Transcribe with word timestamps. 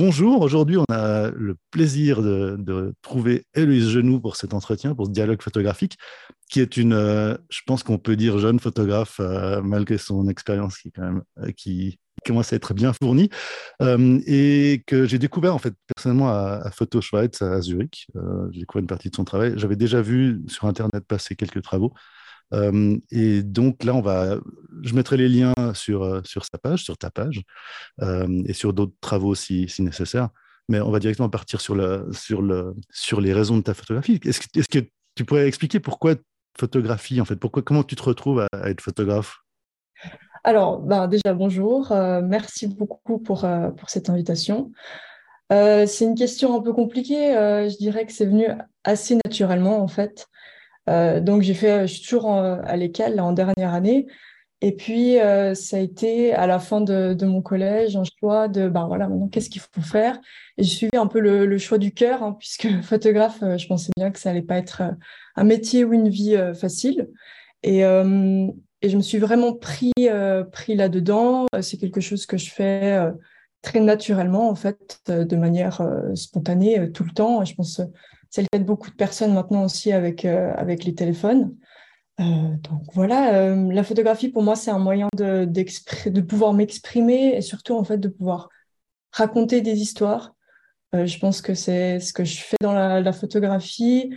bonjour, 0.00 0.40
aujourd'hui 0.40 0.78
on 0.78 0.84
a 0.90 1.30
le 1.30 1.56
plaisir 1.70 2.22
de, 2.22 2.94
trouver 3.02 3.44
Héloïse 3.54 3.90
Genoux 3.90 4.18
pour 4.18 4.36
cet 4.36 4.54
entretien, 4.54 4.94
pour 4.94 5.06
ce 5.06 5.10
dialogue 5.10 5.42
photographique, 5.42 5.98
qui 6.48 6.60
est 6.60 6.78
une, 6.78 6.94
euh, 6.94 7.36
je 7.50 7.60
pense 7.66 7.82
qu'on 7.82 7.98
peut 7.98 8.16
dire 8.16 8.38
jeune 8.38 8.60
photographe, 8.60 9.20
euh, 9.20 9.60
malgré 9.60 9.98
son 9.98 10.26
expérience 10.28 10.78
qui, 10.78 10.90
quand 10.90 11.02
même, 11.02 11.22
euh, 11.40 11.52
qui 11.52 11.98
commence 12.24 12.50
à 12.54 12.56
être 12.56 12.72
bien 12.72 12.94
fournie, 12.94 13.28
et 14.26 14.82
que 14.86 15.04
j'ai 15.04 15.18
découvert 15.18 15.54
en 15.54 15.58
fait 15.58 15.74
personnellement 15.94 16.30
à, 16.30 16.62
à 16.64 17.00
Schweiz 17.00 17.42
à 17.42 17.60
Zurich. 17.60 18.08
j'ai 18.52 18.60
découvert 18.60 18.80
une 18.80 18.86
partie 18.86 19.10
de 19.10 19.16
son 19.16 19.24
travail. 19.24 19.52
J'avais 19.56 19.76
déjà 19.76 20.00
vu 20.00 20.42
sur 20.46 20.64
Internet 20.66 21.04
passer 21.06 21.36
quelques 21.36 21.62
travaux. 21.62 21.92
Euh, 22.52 22.98
et 23.10 23.42
donc 23.42 23.84
là, 23.84 23.94
on 23.94 24.00
va, 24.00 24.36
je 24.82 24.94
mettrai 24.94 25.16
les 25.16 25.28
liens 25.28 25.54
sur, 25.74 26.02
euh, 26.02 26.20
sur 26.24 26.44
sa 26.44 26.58
page, 26.58 26.84
sur 26.84 26.98
ta 26.98 27.10
page, 27.10 27.42
euh, 28.02 28.42
et 28.46 28.52
sur 28.52 28.72
d'autres 28.72 28.94
travaux 29.00 29.34
si, 29.34 29.68
si, 29.68 29.82
nécessaire. 29.82 30.30
Mais 30.68 30.80
on 30.80 30.90
va 30.90 30.98
directement 30.98 31.28
partir 31.28 31.60
sur, 31.60 31.74
le, 31.74 32.08
sur, 32.12 32.42
le, 32.42 32.74
sur 32.90 33.20
les 33.20 33.32
raisons 33.32 33.56
de 33.56 33.62
ta 33.62 33.74
photographie. 33.74 34.20
Est-ce 34.24 34.68
que, 34.68 34.80
tu 35.16 35.24
pourrais 35.24 35.48
expliquer 35.48 35.80
pourquoi 35.80 36.14
photographie, 36.58 37.20
en 37.20 37.24
fait? 37.24 37.36
Pourquoi, 37.36 37.62
Comment 37.62 37.82
tu 37.82 37.96
te 37.96 38.02
retrouves 38.02 38.46
à, 38.52 38.70
être 38.70 38.80
photographe? 38.80 39.38
Alors, 40.44 40.80
ben 40.80 41.08
déjà, 41.08 41.34
bonjour. 41.34 41.92
merci 42.22 42.68
beaucoup 42.68 43.18
pour, 43.18 43.46
pour 43.76 43.90
cette 43.90 44.08
invitation. 44.08 44.70
c'est 45.50 46.00
une 46.02 46.14
question 46.14 46.56
un 46.56 46.62
peu 46.62 46.72
compliquée. 46.72 47.32
je 47.68 47.76
dirais 47.76 48.06
que 48.06 48.12
c'est 48.12 48.24
venu 48.24 48.46
assez 48.84 49.18
naturellement, 49.24 49.82
en 49.82 49.88
fait. 49.88 50.28
Euh, 50.90 51.20
donc 51.20 51.42
j'ai 51.42 51.54
fait, 51.54 51.86
je 51.86 51.94
suis 51.94 52.02
toujours 52.02 52.32
à 52.32 52.76
l'école 52.76 53.18
en 53.20 53.32
dernière 53.32 53.72
année. 53.72 54.06
Et 54.62 54.72
puis 54.76 55.18
euh, 55.18 55.54
ça 55.54 55.78
a 55.78 55.80
été 55.80 56.34
à 56.34 56.46
la 56.46 56.58
fin 56.58 56.82
de, 56.82 57.16
mon 57.24 57.40
collège 57.40 57.96
un 57.96 58.02
choix 58.18 58.46
de 58.46 58.68
ben 58.68 58.86
voilà 58.86 59.08
maintenant 59.08 59.28
qu'est-ce 59.28 59.48
qu'il 59.48 59.62
faut 59.62 59.80
faire? 59.80 60.20
Et 60.58 60.64
j'ai 60.64 60.76
suivi 60.76 60.96
un 60.98 61.06
peu 61.06 61.20
le, 61.20 61.58
choix 61.58 61.78
du 61.78 61.92
cœur 61.94 62.22
hein, 62.22 62.36
puisque 62.38 62.68
photographe, 62.82 63.42
euh, 63.42 63.56
je 63.56 63.66
pensais 63.66 63.90
bien 63.96 64.10
que 64.10 64.18
ça 64.18 64.30
allait 64.30 64.42
pas 64.42 64.58
être 64.58 64.82
un 65.36 65.44
métier 65.44 65.84
ou 65.84 65.94
une 65.94 66.10
vie 66.10 66.36
facile. 66.58 67.08
Et, 67.62 67.80
et, 67.80 68.88
je 68.88 68.96
me 68.96 69.02
suis 69.02 69.18
vraiment 69.18 69.54
pris 69.54 69.92
pris 70.52 70.74
là-dedans. 70.74 71.46
C'est 71.60 71.78
quelque 71.78 72.00
chose 72.00 72.26
que 72.26 72.36
je 72.36 72.50
fais 72.50 72.98
très 73.62 73.80
naturellement 73.80 74.50
en 74.50 74.54
fait, 74.54 75.00
de 75.08 75.36
manière 75.36 75.82
spontanée 76.14 76.90
tout 76.92 77.04
le 77.04 77.12
temps. 77.12 77.44
je 77.44 77.54
pense 77.54 77.80
c'est 78.30 78.42
le 78.42 78.48
cas 78.50 78.58
de 78.58 78.64
beaucoup 78.64 78.90
de 78.90 78.94
personnes 78.96 79.34
maintenant 79.34 79.64
aussi 79.64 79.92
avec, 79.92 80.24
euh, 80.24 80.54
avec 80.56 80.84
les 80.84 80.94
téléphones. 80.94 81.56
Euh, 82.20 82.24
donc 82.62 82.82
voilà, 82.94 83.34
euh, 83.34 83.72
la 83.72 83.82
photographie 83.82 84.28
pour 84.28 84.42
moi 84.42 84.54
c'est 84.54 84.70
un 84.70 84.78
moyen 84.78 85.08
de, 85.16 85.44
de 85.44 86.20
pouvoir 86.20 86.52
m'exprimer 86.52 87.36
et 87.36 87.40
surtout 87.40 87.74
en 87.74 87.84
fait 87.84 87.98
de 87.98 88.08
pouvoir 88.08 88.48
raconter 89.12 89.60
des 89.60 89.80
histoires. 89.80 90.34
je 90.92 91.18
pense 91.18 91.42
que 91.42 91.54
c'est 91.54 91.98
ce 91.98 92.12
que 92.12 92.24
je 92.24 92.38
fais 92.38 92.56
dans 92.60 92.72
la, 92.72 93.12
photographie, 93.12 94.12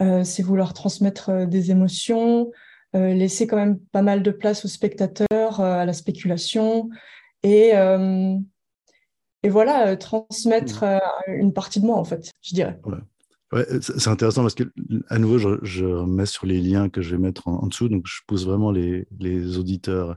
c'est 0.00 0.42
vouloir 0.42 0.74
transmettre 0.74 1.46
des 1.46 1.70
émotions, 1.70 2.50
laisser 2.92 3.46
quand 3.46 3.56
même 3.56 3.78
pas 3.92 4.02
mal 4.02 4.22
de 4.22 4.30
place 4.30 4.64
aux 4.64 4.68
spectateurs, 4.68 5.60
à 5.60 5.86
la 5.86 5.92
spéculation 5.94 6.90
et, 7.42 7.70
et 9.42 9.48
voilà, 9.48 9.96
transmettre 9.96 10.84
mmh. 10.84 11.32
une 11.32 11.52
partie 11.54 11.80
de 11.80 11.86
moi 11.86 11.96
en 11.96 12.04
fait, 12.04 12.30
je 12.42 12.54
dirais 12.54 12.78
c'est 13.80 14.08
intéressant 14.08 14.42
parce 14.42 14.54
que, 14.54 14.64
à 15.08 15.18
nouveau, 15.18 15.38
je, 15.38 15.58
je, 15.62 15.84
mets 15.84 16.26
sur 16.26 16.46
les 16.46 16.60
liens 16.60 16.88
que 16.88 17.02
je 17.02 17.10
vais 17.12 17.18
mettre 17.18 17.48
en, 17.48 17.66
dessous. 17.66 17.88
Donc, 17.88 18.06
je 18.06 18.20
pousse 18.26 18.44
vraiment 18.44 18.70
les, 18.70 19.06
les, 19.18 19.58
auditeurs 19.58 20.16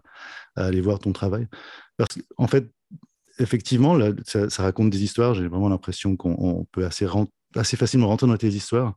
à 0.56 0.66
aller 0.66 0.82
voir 0.82 1.00
ton 1.00 1.12
travail. 1.12 1.48
Parce 1.98 2.10
qu'en 2.16 2.48
fait, 2.48 2.72
effectivement, 3.40 3.96
là, 3.96 4.12
ça, 4.26 4.48
raconte 4.64 4.90
des 4.90 5.04
histoires. 5.04 5.34
J'ai 5.34 5.48
vraiment 5.48 5.70
l'impression 5.70 6.16
qu'on 6.16 6.66
peut 6.72 6.86
assez, 6.86 7.06
assez 7.56 7.78
facilement 7.78 8.08
rentrer 8.08 8.28
dans 8.28 8.38
tes 8.38 8.50
histoires. 8.50 8.96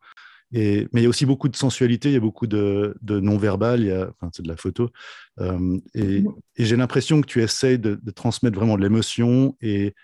Et, 0.53 0.89
mais 0.93 1.01
il 1.01 1.05
y 1.05 1.07
a 1.07 1.11
aussi 1.11 1.27
beaucoup 1.27 1.49
de 1.49 1.55
sensualité, 1.55 2.09
il 2.09 2.15
y 2.15 2.17
a 2.17 2.21
beaucoup 2.21 2.49
de, 2.49 2.97
de 3.03 3.21
non-verbal, 3.21 4.11
enfin, 4.11 4.31
c'est 4.33 4.43
de 4.43 4.49
la 4.49 4.57
photo. 4.57 4.91
Euh, 5.39 5.79
et, 5.95 6.25
et 6.57 6.65
j'ai 6.65 6.77
l'impression 6.77 7.21
que 7.21 7.27
tu 7.27 7.41
essayes 7.41 7.79
de, 7.79 8.01
de 8.03 8.11
transmettre 8.11 8.57
vraiment 8.57 8.77
de 8.77 8.83
l'émotion 8.83 9.57
et, 9.61 9.95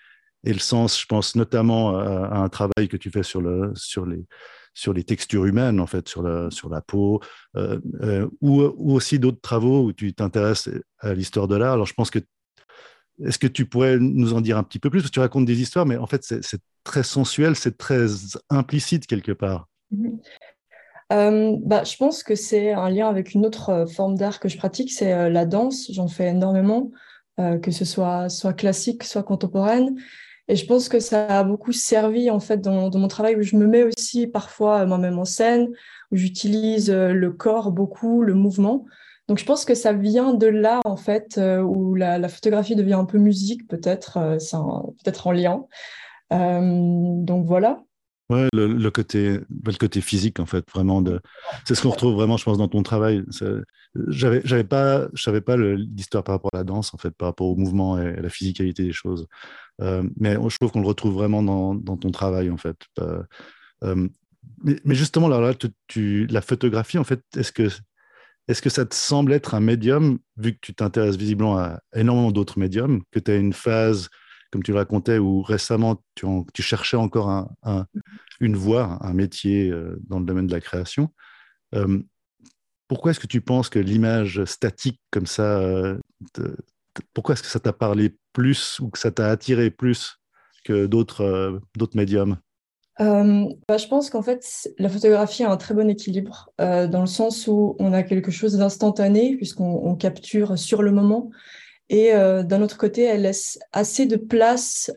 et 0.47 0.53
le 0.53 0.61
sens, 0.61 0.99
je 0.99 1.07
pense 1.07 1.34
notamment 1.34 1.99
à, 1.99 2.39
un 2.39 2.49
travail 2.49 2.89
que 2.89 2.97
tu 2.97 3.11
fais 3.11 3.25
sur, 3.25 3.41
le, 3.41 3.73
sur, 3.75 4.07
les, 4.07 4.25
sur 4.75 4.93
les 4.93 5.03
textures 5.03 5.45
humaines, 5.45 5.81
en 5.81 5.89
fait, 5.89 6.09
sur 6.09 6.23
la, 6.23 6.51
sur 6.53 6.69
la 6.69 6.81
peau, 6.81 7.21
euh, 7.57 7.81
euh, 8.03 8.29
ou, 8.41 8.62
aussi 8.62 9.19
d'autres 9.19 9.41
travaux 9.41 9.83
où 9.83 9.93
tu 9.93 10.15
t'intéresses 10.15 10.71
à 11.01 11.15
l'histoire 11.15 11.49
de 11.49 11.57
l'art. 11.57 11.73
Alors, 11.73 11.87
je 11.87 11.95
pense 11.95 12.11
que, 12.11 12.21
est-ce 13.25 13.41
que 13.41 13.49
tu 13.49 13.67
pourrais 13.67 13.99
nous 13.99 14.34
en 14.34 14.41
dire 14.41 14.57
un 14.57 14.62
petit 14.62 14.79
peu 14.79 14.89
plus? 14.89 15.01
Parce 15.01 15.11
que 15.11 15.15
tu 15.15 15.21
racontes 15.21 15.47
des 15.47 15.61
histoires, 15.61 15.84
mais 15.84 15.97
en 15.97 16.07
fait, 16.07 16.23
c'est 16.23 16.61
très 16.84 17.03
sensuel, 17.03 17.57
c'est 17.57 17.77
très 17.77 18.07
implicite 18.49 19.09
quelque 19.09 19.33
part. 19.33 19.67
Mm-hmm. 19.93 20.19
Euh, 21.13 21.57
bah, 21.65 21.83
je 21.83 21.97
pense 21.97 22.23
que 22.23 22.37
c'est 22.37 22.73
un 22.73 22.89
lien 22.89 23.09
avec 23.09 23.34
une 23.34 23.45
autre 23.45 23.87
forme 23.93 24.17
d'art 24.17 24.39
que 24.39 24.49
je 24.49 24.59
pratique, 24.59 24.93
c'est 24.93 25.28
la 25.28 25.45
danse. 25.45 25.91
J'en 25.91 26.07
fais 26.07 26.28
énormément, 26.28 26.93
que 27.37 27.71
ce 27.71 27.84
soit, 27.84 28.28
soit 28.28 28.53
classique, 28.53 29.03
soit 29.03 29.25
contemporaine. 29.25 29.97
Et 30.49 30.57
je 30.57 30.67
pense 30.67 30.89
que 30.89 31.01
ça 31.01 31.41
a 31.41 31.45
beaucoup 31.45 31.73
servi 31.73 32.31
en 32.31 32.41
fait 32.41 32.61
dans, 32.61 32.91
mon 32.91 33.09
travail 33.09 33.37
où 33.37 33.43
je 33.43 33.57
me 33.57 33.67
mets 33.67 33.83
aussi 33.83 34.27
parfois 34.27 34.83
euh, 34.83 34.87
moi-même 34.87 35.19
en 35.19 35.25
scène, 35.25 35.69
où 36.12 36.17
j'utilise 36.17 36.91
euh, 36.91 37.12
le 37.12 37.33
corps 37.33 37.73
beaucoup, 37.73 38.23
le 38.23 38.34
mouvement. 38.34 38.84
Donc 39.29 39.39
je 39.39 39.45
pense 39.45 39.65
que 39.65 39.75
ça 39.75 39.93
vient 39.93 40.34
de 40.34 40.47
là 40.47 40.81
en 40.84 40.97
fait 40.97 41.37
euh, 41.39 41.61
où 41.61 41.97
la, 41.97 42.29
photographie 42.29 42.77
devient 42.77 42.95
un 42.95 43.07
peu 43.07 43.19
musique 43.19 43.67
peut-être, 43.67 44.19
peut-être 45.03 45.27
en 45.27 45.33
lien. 45.33 45.65
donc 46.31 47.45
voilà. 47.45 47.85
Ouais, 48.28 48.48
le, 48.53 48.91
côté, 48.91 49.38
le 49.48 49.78
côté 49.78 50.00
physique, 50.00 50.41
en 50.41 50.47
fait, 50.47 50.64
vraiment. 50.75 51.03
C'est 51.64 51.76
ce 51.76 51.82
qu'on 51.82 51.91
retrouve 51.91 52.14
vraiment, 52.14 52.37
je 52.37 52.44
pense, 52.44 52.59
dans 52.59 52.66
ton 52.66 52.82
travail. 52.82 53.25
J'avais, 54.09 54.41
j'avais 54.44 54.64
pas, 54.64 55.06
je 55.14 55.22
savais 55.22 55.41
pas 55.41 55.56
l'histoire 55.56 56.25
par 56.25 56.34
rapport 56.34 56.50
à 56.53 56.59
la 56.59 56.65
danse, 56.65 56.92
en 56.92 56.98
fait, 56.98 57.10
par 57.12 57.28
rapport 57.28 57.47
au 57.47 57.54
mouvement 57.54 57.98
et 57.98 58.09
à 58.19 58.20
la 58.20 58.28
physicalité 58.28 58.82
des 58.82 58.92
choses. 58.92 59.28
Euh, 59.81 60.03
mais 60.19 60.34
je 60.34 60.56
trouve 60.56 60.72
qu'on 60.72 60.81
le 60.81 60.88
retrouve 60.88 61.15
vraiment 61.15 61.42
dans, 61.42 61.97
ton 61.97 62.10
travail, 62.10 62.50
en 62.50 62.56
fait. 62.56 62.76
Euh, 62.98 63.22
euh, 63.84 64.09
mais, 64.65 64.94
justement, 64.97 65.28
là, 65.28 65.41
là 65.41 65.53
la 66.28 66.42
photographie, 66.42 66.98
en 66.98 67.04
fait, 67.04 67.22
est-ce 67.36 67.53
que, 67.53 67.69
est-ce 68.48 68.60
que 68.60 68.70
ça 68.70 68.86
te 68.86 68.94
semble 68.94 69.34
être 69.34 69.54
un 69.54 69.60
médium, 69.60 70.19
vu 70.36 70.54
que 70.54 70.59
tu 70.62 70.75
t'intéresses 70.75 71.16
visiblement 71.16 71.59
à 71.59 71.81
énormément 71.94 72.32
d'autres 72.32 72.59
médiums, 72.59 73.03
que 73.12 73.20
tu 73.20 73.31
as 73.31 73.36
une 73.36 73.53
phase 73.53 74.09
comme 74.50 74.62
tu 74.62 74.72
le 74.72 74.78
racontais, 74.78 75.19
où 75.19 75.42
récemment 75.42 76.03
tu 76.15 76.62
cherchais 76.62 76.97
encore 76.97 77.28
un, 77.62 77.86
une 78.41 78.56
voie, 78.56 78.98
un 79.00 79.12
métier 79.12 79.70
euh, 79.70 79.98
dans 80.08 80.19
le 80.19 80.24
domaine 80.24 80.47
de 80.47 80.52
la 80.52 80.60
création. 80.60 81.12
Euh, 81.74 81.98
pourquoi 82.88 83.10
est-ce 83.10 83.20
que 83.20 83.26
tu 83.26 83.41
penses 83.41 83.69
que 83.69 83.78
l'image 83.78 84.44
statique 84.44 85.00
comme 85.10 85.26
ça, 85.26 85.58
euh, 85.58 85.98
pourquoi 87.14 87.34
est-ce 87.34 87.42
que 87.42 87.48
ça 87.48 87.60
t'a 87.60 87.72
parlé 87.72 88.16
plus 88.32 88.78
ou 88.80 88.91
que 88.91 88.98
ça 88.98 89.10
t'a 89.10 89.28
attiré 89.30 89.70
plus 89.70 90.19
que 90.64 90.86
d'autres 90.86 91.60
médiums? 91.94 92.38
Bah, 92.98 93.76
je 93.76 93.86
pense 93.88 94.08
qu'en 94.08 94.22
fait, 94.22 94.70
la 94.78 94.88
photographie 94.88 95.44
a 95.44 95.50
un 95.50 95.56
très 95.56 95.74
bon 95.74 95.91
équilibre, 95.91 96.50
dans 96.58 97.00
le 97.00 97.06
sens 97.06 97.47
où 97.47 97.76
on 97.78 97.92
a 97.92 98.03
quelque 98.03 98.30
chose 98.30 98.56
d'instantané, 98.56 99.36
puisqu'on 99.36 99.94
capture 99.97 100.58
sur 100.58 100.82
le 100.82 100.92
moment, 100.92 101.30
et 101.88 102.12
d'un 102.12 102.62
autre 102.62 102.78
côté, 102.78 103.03
elle 103.03 103.22
laisse 103.22 103.58
assez 103.72 104.06
de 104.06 104.16
place 104.16 104.91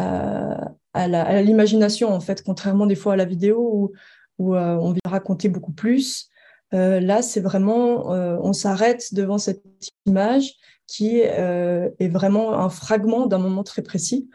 euh, 0.00 0.54
à, 0.94 1.42
l'imagination, 1.42 2.12
en 2.12 2.20
fait, 2.20 2.42
contrairement 2.42 2.86
des 2.86 2.94
fois 2.94 3.14
à 3.14 3.16
la 3.16 3.24
vidéo 3.24 3.58
où, 3.58 3.92
où 4.38 4.54
euh, 4.54 4.76
on 4.76 4.92
vient 4.92 5.00
raconter 5.10 5.48
beaucoup 5.48 5.72
plus. 5.72 6.30
là, 6.72 7.22
c'est 7.22 7.40
vraiment, 7.40 8.08
on 8.10 8.52
s'arrête 8.52 9.14
devant 9.14 9.38
cette 9.38 9.62
image 10.06 10.54
qui 10.86 11.20
est 11.20 12.08
vraiment 12.08 12.58
un 12.58 12.68
fragment 12.68 13.26
d'un 13.26 13.38
moment 13.38 13.62
très 13.62 13.82
précis. 13.82 14.28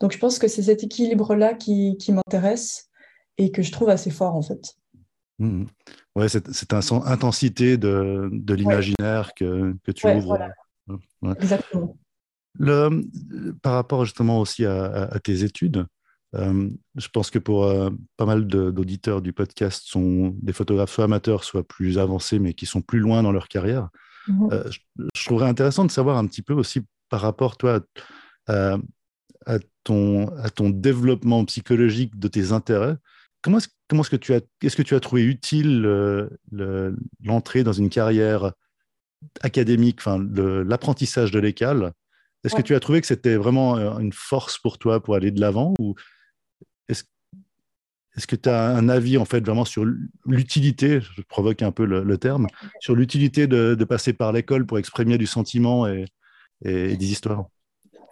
Donc, 0.00 0.12
je 0.12 0.18
pense 0.18 0.38
que 0.38 0.48
c'est 0.48 0.62
cet 0.62 0.84
équilibre-là 0.84 1.54
qui, 1.54 1.96
qui 1.98 2.12
m'intéresse 2.12 2.90
et 3.38 3.50
que 3.50 3.62
je 3.62 3.72
trouve 3.72 3.88
assez 3.88 4.10
fort, 4.10 4.34
en 4.34 4.42
fait. 4.42 4.76
Mmh. 5.38 5.64
Ouais, 6.14 6.28
cette, 6.28 6.50
cette 6.52 6.72
intensité 6.72 7.76
de, 7.76 8.30
de 8.32 8.54
l'imaginaire 8.54 9.32
que, 9.34 9.74
que, 9.84 9.92
tu 9.92 10.08
ouvres. 10.08 10.38
Exactement. 11.38 11.96
Le, 12.58 13.02
par 13.60 13.74
rapport 13.74 14.04
justement 14.06 14.40
aussi 14.40 14.64
à, 14.64 15.10
tes 15.22 15.44
études, 15.44 15.86
euh, 16.34 16.68
je 16.96 17.08
pense 17.08 17.30
que 17.30 17.38
pour 17.38 17.64
euh, 17.64 17.90
pas 18.16 18.26
mal 18.26 18.46
d'auditeurs 18.46 19.22
du 19.22 19.32
podcast 19.32 19.84
sont 19.86 20.34
des 20.42 20.52
photographes 20.52 20.90
soit 20.90 21.04
amateurs, 21.04 21.44
soit 21.44 21.66
plus 21.66 21.98
avancés, 21.98 22.38
mais 22.38 22.54
qui 22.54 22.66
sont 22.66 22.82
plus 22.82 22.98
loin 22.98 23.22
dans 23.22 23.32
leur 23.32 23.48
carrière. 23.48 23.88
Mmh 24.28 24.48
euh, 24.52 24.64
je, 25.14 25.24
trouverais 25.24 25.48
intéressant 25.48 25.84
de 25.84 25.90
savoir 25.90 26.16
un 26.18 26.26
petit 26.26 26.42
peu 26.42 26.52
aussi 26.52 26.82
par 27.08 27.20
rapport, 27.20 27.56
toi, 27.56 27.80
à, 28.48 28.76
à 29.46 29.58
ton, 29.84 30.26
à 30.38 30.50
ton 30.50 30.70
développement 30.70 31.44
psychologique 31.44 32.18
de 32.18 32.26
tes 32.26 32.50
intérêts. 32.50 32.96
Comment 33.42 33.58
est-ce 33.58 33.68
comment 33.88 34.02
que 34.02 34.16
tu 34.16 34.34
as, 34.34 34.40
est-ce 34.62 34.74
que 34.74 34.82
tu 34.82 34.96
as 34.96 35.00
trouvé 35.00 35.22
utile 35.22 35.82
l'entrée 37.22 37.62
dans 37.62 37.72
une 37.72 37.88
carrière 37.88 38.52
académique, 39.42 40.00
l'apprentissage 40.04 41.30
de 41.30 41.38
l'école? 41.38 41.92
Est-ce 42.42 42.56
que 42.56 42.62
tu 42.62 42.74
as 42.74 42.80
trouvé 42.80 43.00
que 43.00 43.06
c'était 43.06 43.36
vraiment 43.36 43.76
une 44.00 44.12
force 44.12 44.58
pour 44.58 44.78
toi 44.78 45.00
pour 45.00 45.14
aller 45.14 45.30
de 45.30 45.40
l'avant 45.40 45.74
ou 45.78 45.94
est-ce 46.88 48.26
que 48.26 48.36
tu 48.36 48.48
as 48.48 48.68
un 48.68 48.88
avis 48.88 49.18
en 49.18 49.24
fait 49.24 49.40
vraiment 49.44 49.64
sur 49.64 49.84
l'utilité, 50.24 51.00
je 51.00 51.22
provoque 51.22 51.62
un 51.62 51.72
peu 51.72 51.84
le, 51.84 52.18
terme, 52.18 52.46
sur 52.80 52.94
l'utilité 52.94 53.46
de, 53.46 53.84
passer 53.84 54.12
par 54.12 54.32
l'école 54.32 54.66
pour 54.66 54.78
exprimer 54.78 55.18
du 55.18 55.26
sentiment 55.26 55.86
et, 55.86 56.06
et 56.64 56.96
des 56.96 57.12
histoires? 57.12 57.46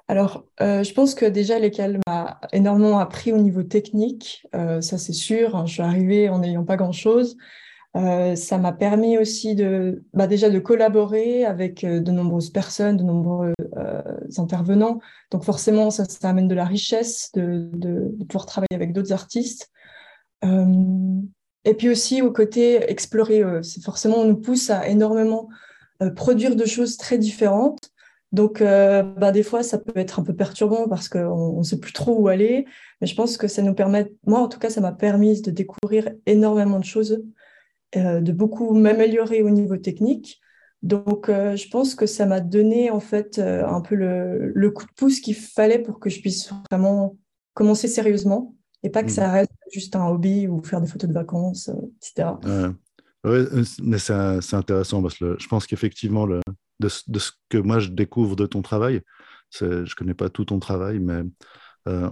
Alors, 0.07 0.45
euh, 0.61 0.83
je 0.83 0.93
pense 0.93 1.15
que 1.15 1.25
déjà 1.25 1.59
l'école 1.59 1.99
m'a 2.07 2.39
énormément 2.53 2.99
appris 2.99 3.33
au 3.33 3.39
niveau 3.39 3.63
technique, 3.63 4.47
euh, 4.55 4.83
ça 4.83 4.99
c'est 4.99 5.15
sûr. 5.15 5.57
Hein, 5.57 5.65
je 5.67 5.75
suis 5.75 5.83
arrivée 5.83 6.29
en 6.29 6.41
n'ayant 6.41 6.65
pas 6.65 6.77
grand-chose. 6.77 7.39
Euh, 7.97 8.35
ça 8.35 8.59
m'a 8.59 8.73
permis 8.73 9.19
aussi 9.19 9.55
de, 9.55 10.03
bah, 10.15 10.27
déjà 10.27 10.51
de 10.51 10.59
collaborer 10.59 11.45
avec 11.45 11.85
de 11.85 12.11
nombreuses 12.11 12.51
personnes, 12.51 12.97
de 12.97 13.05
nombreux 13.05 13.55
intervenants. 14.37 14.99
Donc 15.31 15.45
forcément, 15.45 15.91
ça, 15.91 16.05
amène 16.23 16.49
de 16.49 16.55
la 16.55 16.65
richesse 16.65 17.31
de, 17.35 18.15
pouvoir 18.29 18.47
travailler 18.47 18.75
avec 18.75 18.93
d'autres 18.93 19.13
artistes. 19.13 19.71
et 20.43 21.75
puis 21.75 21.89
aussi 21.89 22.21
au 22.21 22.33
côté 22.33 22.91
explorer, 22.91 23.43
forcément 23.83 24.19
on 24.19 24.25
nous 24.27 24.37
pousse 24.37 24.71
à 24.71 24.89
énormément 24.89 25.49
produire 26.17 26.57
de 26.57 26.65
choses 26.67 26.97
très 26.97 27.19
différentes. 27.19 27.95
Donc, 28.35 28.61
euh, 28.61 29.05
bah, 29.05 29.31
des 29.31 29.45
fois, 29.45 29.63
ça 29.63 29.79
peut 29.79 29.93
être 29.95 30.19
un 30.19 30.25
peu 30.25 30.35
perturbant 30.35 30.89
parce 30.89 31.09
qu'on 31.09 31.59
ne 31.59 31.63
sait 31.63 31.79
plus 31.79 31.93
trop 31.93 32.19
où 32.19 32.27
aller. 32.27 32.67
Mais 33.01 33.07
je 33.07 33.15
pense 33.15 33.37
que 33.37 33.47
ça 33.47 33.63
nous 33.63 33.75
permet, 33.75 34.13
moi 34.27 34.41
en 34.41 34.49
tout 34.49 34.59
cas, 34.59 34.71
ça 34.71 34.81
m'a 34.81 34.91
permis 34.91 35.41
de 35.41 35.53
découvrir 35.53 36.11
énormément 36.27 36.81
de 36.81 36.85
choses, 36.85 37.23
euh, 37.97 38.21
de 38.21 38.33
beaucoup 38.33 38.75
m'améliorer 38.75 39.43
au 39.43 39.51
niveau 39.51 39.77
technique. 39.77 40.41
Donc, 40.83 41.29
euh, 41.29 41.57
je 41.57 41.69
pense 41.69 41.95
que 41.95 42.07
ça 42.07 42.27
m'a 42.27 42.41
donné 42.41 42.91
en 42.91 43.01
fait 43.01 43.39
un 43.39 43.81
peu 43.81 43.95
le, 43.95 44.71
coup 44.71 44.85
de 44.85 44.93
pouce 44.97 45.21
qu'il 45.21 45.35
fallait 45.35 45.79
pour 45.79 45.99
que 45.99 46.11
je 46.11 46.21
puisse 46.21 46.51
vraiment 46.71 47.17
commencer 47.55 47.89
sérieusement 47.89 48.55
et 48.83 48.91
pas 48.91 49.03
que 49.03 49.11
ça 49.11 49.29
mmh. 49.29 49.33
reste 49.33 49.53
juste 49.73 49.97
un 49.97 50.07
hobby 50.07 50.47
ou 50.47 50.63
faire 50.63 50.83
des 50.83 50.87
photos 50.87 51.09
de 51.09 51.15
vacances, 51.15 51.71
etc. 52.03 52.33
Oui, 53.25 53.39
mais 53.83 53.99
c'est 53.99 54.55
intéressant 54.55 55.01
parce 55.01 55.17
que 55.17 55.37
je 55.39 55.49
pense 55.49 55.67
qu'effectivement, 55.67 56.27
le, 56.27 56.43
de, 56.81 56.89
ce 56.89 57.31
que 57.49 57.59
moi 57.59 57.79
je 57.79 57.89
découvre 57.89 58.37
de 58.37 58.47
ton 58.47 58.63
travail. 58.63 59.03
Je 59.51 59.65
ne 59.65 59.95
connais 59.97 60.15
pas 60.15 60.31
tout 60.31 60.47
ton 60.47 60.59
travail, 60.59 60.99
mais 60.99 61.23
euh, 61.89 62.11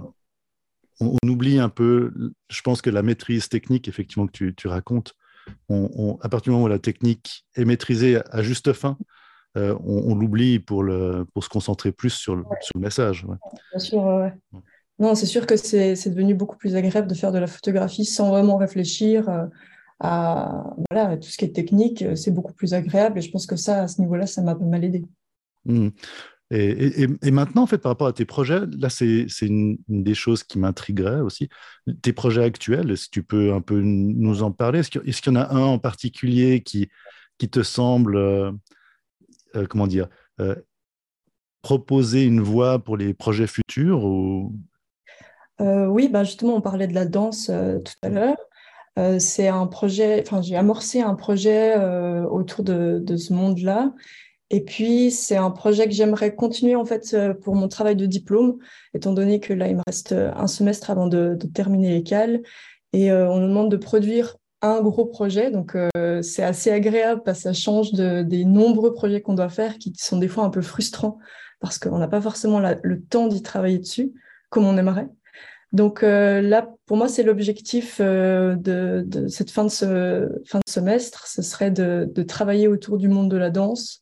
on, 1.01 1.17
oublie 1.27 1.59
un 1.59 1.69
peu, 1.69 2.13
je 2.49 2.63
pense 2.63 2.83
que 2.83 2.91
la 2.91 3.03
maîtrise 3.03 3.49
technique, 3.49 3.89
effectivement, 3.89 4.27
que 4.29 4.51
tu, 4.51 4.69
racontes, 4.69 5.15
on, 5.69 6.19
à 6.21 6.29
partir 6.29 6.45
du 6.45 6.51
moment 6.51 6.65
où 6.65 6.69
la 6.69 6.79
technique 6.79 7.47
est 7.57 7.65
maîtrisée 7.65 8.21
à 8.31 8.43
juste 8.43 8.73
fin, 8.73 8.97
euh, 9.57 9.77
on, 9.85 10.15
l'oublie 10.15 10.59
pour, 10.59 10.85
pour 11.35 11.45
se 11.45 11.49
concentrer 11.49 11.93
plus 11.93 12.11
sur 12.11 12.37
le, 12.37 12.45
sur 12.61 12.73
le 12.75 12.81
message. 12.81 13.27
Bien 13.71 13.79
sûr, 13.79 14.31
Non, 14.99 15.15
c'est 15.15 15.27
sûr 15.27 15.47
que 15.47 15.57
c'est 15.57 16.09
devenu 16.09 16.35
beaucoup 16.35 16.57
plus 16.57 16.75
agréable 16.75 17.09
de 17.09 17.15
faire 17.15 17.33
de 17.33 17.39
la 17.39 17.47
photographie 17.47 18.05
sans 18.05 18.31
vraiment 18.31 18.57
réfléchir. 18.57 19.29
Euh, 19.29 19.47
à 20.01 20.65
voilà, 20.91 21.17
tout 21.17 21.29
ce 21.29 21.37
qui 21.37 21.45
est 21.45 21.55
technique, 21.55 22.05
c'est 22.17 22.33
beaucoup 22.33 22.55
plus 22.55 22.75
agréable. 22.75 23.19
Et 23.19 23.21
je 23.21 23.31
pense 23.31 23.47
que 23.47 23.57
ça, 23.57 23.83
à 23.83 23.89
ce 23.89 24.01
niveau-là, 24.01 24.27
ça 24.27 24.43
m'a 24.43 24.55
pas 24.55 24.65
mal 24.65 24.83
aidé. 24.85 25.05
Mmh. 25.65 25.89
Et, 26.55 27.31
maintenant, 27.31 27.63
en 27.63 27.67
fait, 27.67 27.79
par 27.79 27.91
rapport 27.93 28.07
à 28.07 28.13
tes 28.13 28.27
projets, 28.27 28.61
là, 28.79 28.91
c'est 28.91 29.27
une, 29.41 29.79
des 29.89 30.15
choses 30.15 30.43
qui 30.43 30.59
m'intriguerait 30.59 31.21
aussi. 31.21 31.49
Tes 32.03 32.13
projets 32.13 32.45
actuels, 32.45 32.97
si 32.99 33.11
tu 33.11 33.23
peux 33.23 33.55
un 33.55 33.63
peu 33.63 33.81
nous 33.81 34.43
en 34.43 34.53
parler? 34.53 34.81
Est-ce 34.81 34.91
qu'il 35.23 35.33
y 35.33 35.37
en 35.37 35.41
a 35.41 35.55
un 35.55 35.65
en 35.65 35.79
particulier 35.79 36.63
qui, 36.63 36.89
te 37.51 37.63
semble, 37.63 38.17
euh, 38.17 38.53
euh, 39.57 39.67
comment 39.67 39.87
dire, 39.87 40.09
proposer 41.63 42.25
une 42.25 42.41
voie 42.41 42.79
pour 42.79 42.97
les 42.97 43.15
projets 43.15 43.47
futurs 43.47 44.05
ou... 44.05 44.55
oui, 45.59 46.09
bah 46.09 46.25
justement, 46.25 46.57
on 46.57 46.61
parlait 46.61 46.87
de 46.87 46.95
la 46.95 47.07
danse 47.07 47.47
tout 47.47 47.95
à 48.03 48.09
l'heure. 48.09 48.37
Euh, 48.99 49.19
c'est 49.19 49.49
un 49.49 49.67
projet, 49.67 50.23
enfin, 50.27 50.43
j'ai 50.43 50.57
amorcé 50.57 51.01
un 51.01 51.15
projet 51.15 51.79
euh, 51.79 52.25
autour 52.25 52.63
de, 52.63 53.17
ce 53.17 53.33
monde-là. 53.33 53.93
Et 54.53 54.63
puis, 54.63 55.11
c'est 55.11 55.37
un 55.37 55.51
projet 55.51 55.87
que 55.87 55.93
j'aimerais 55.93 56.35
continuer 56.35 56.77
en 56.77 56.85
fait 56.85 57.15
euh, 57.15 57.35
pour 57.35 57.57
mon 57.57 57.67
travail 57.67 57.97
de 57.97 58.07
diplôme, 58.07 58.59
étant 58.95 59.13
donné 59.13 59.41
que 59.41 59.53
là, 59.53 59.67
il 59.67 59.77
me 59.77 59.83
reste 59.87 60.13
un 60.13 60.47
semestre 60.47 60.91
avant 60.91 61.09
de, 61.09 61.37
terminer 61.53 61.91
l'école. 61.91 62.43
Et 62.93 63.11
on 63.11 63.39
nous 63.39 63.49
demande 63.49 63.71
de 63.71 63.79
produire 63.79 64.37
un 64.61 64.83
gros 64.83 65.07
projet. 65.07 65.51
Donc, 65.51 65.75
c'est 66.21 66.43
assez 66.43 66.71
agréable 66.71 67.23
parce 67.25 67.39
que 67.39 67.43
ça 67.45 67.53
change 67.55 67.93
des 67.93 68.45
nombreux 68.45 68.93
projets 68.93 69.23
qu'on 69.23 69.33
doit 69.33 69.49
faire 69.49 69.79
qui 69.79 69.95
sont 69.97 70.19
des 70.19 70.29
fois 70.29 70.45
un 70.45 70.51
peu 70.51 70.61
frustrants 70.61 71.19
parce 71.59 71.79
qu'on 71.79 71.97
n'a 71.97 72.09
pas 72.09 72.21
forcément 72.21 72.61
le 72.61 73.03
temps 73.03 73.29
d'y 73.29 73.41
travailler 73.41 73.79
dessus 73.79 74.13
comme 74.51 74.67
on 74.67 74.77
aimerait. 74.77 75.09
Donc 75.73 76.03
euh, 76.03 76.43
là, 76.43 76.69
pour 76.87 76.99
moi, 76.99 77.09
c'est 77.09 77.23
l'objectif 77.23 77.99
euh, 78.01 78.55
de, 78.57 79.27
cette 79.29 79.51
fin 79.51 79.65
de, 79.65 79.71
ce, 79.71 80.29
fin 80.45 80.59
de 80.59 80.71
semestre, 80.71 81.27
ce 81.27 81.41
serait 81.41 81.71
de, 81.71 82.23
travailler 82.23 82.69
autour 82.69 82.99
du 82.99 83.09
monde 83.09 83.31
de 83.31 83.39
la 83.39 83.51
danse, 83.51 84.02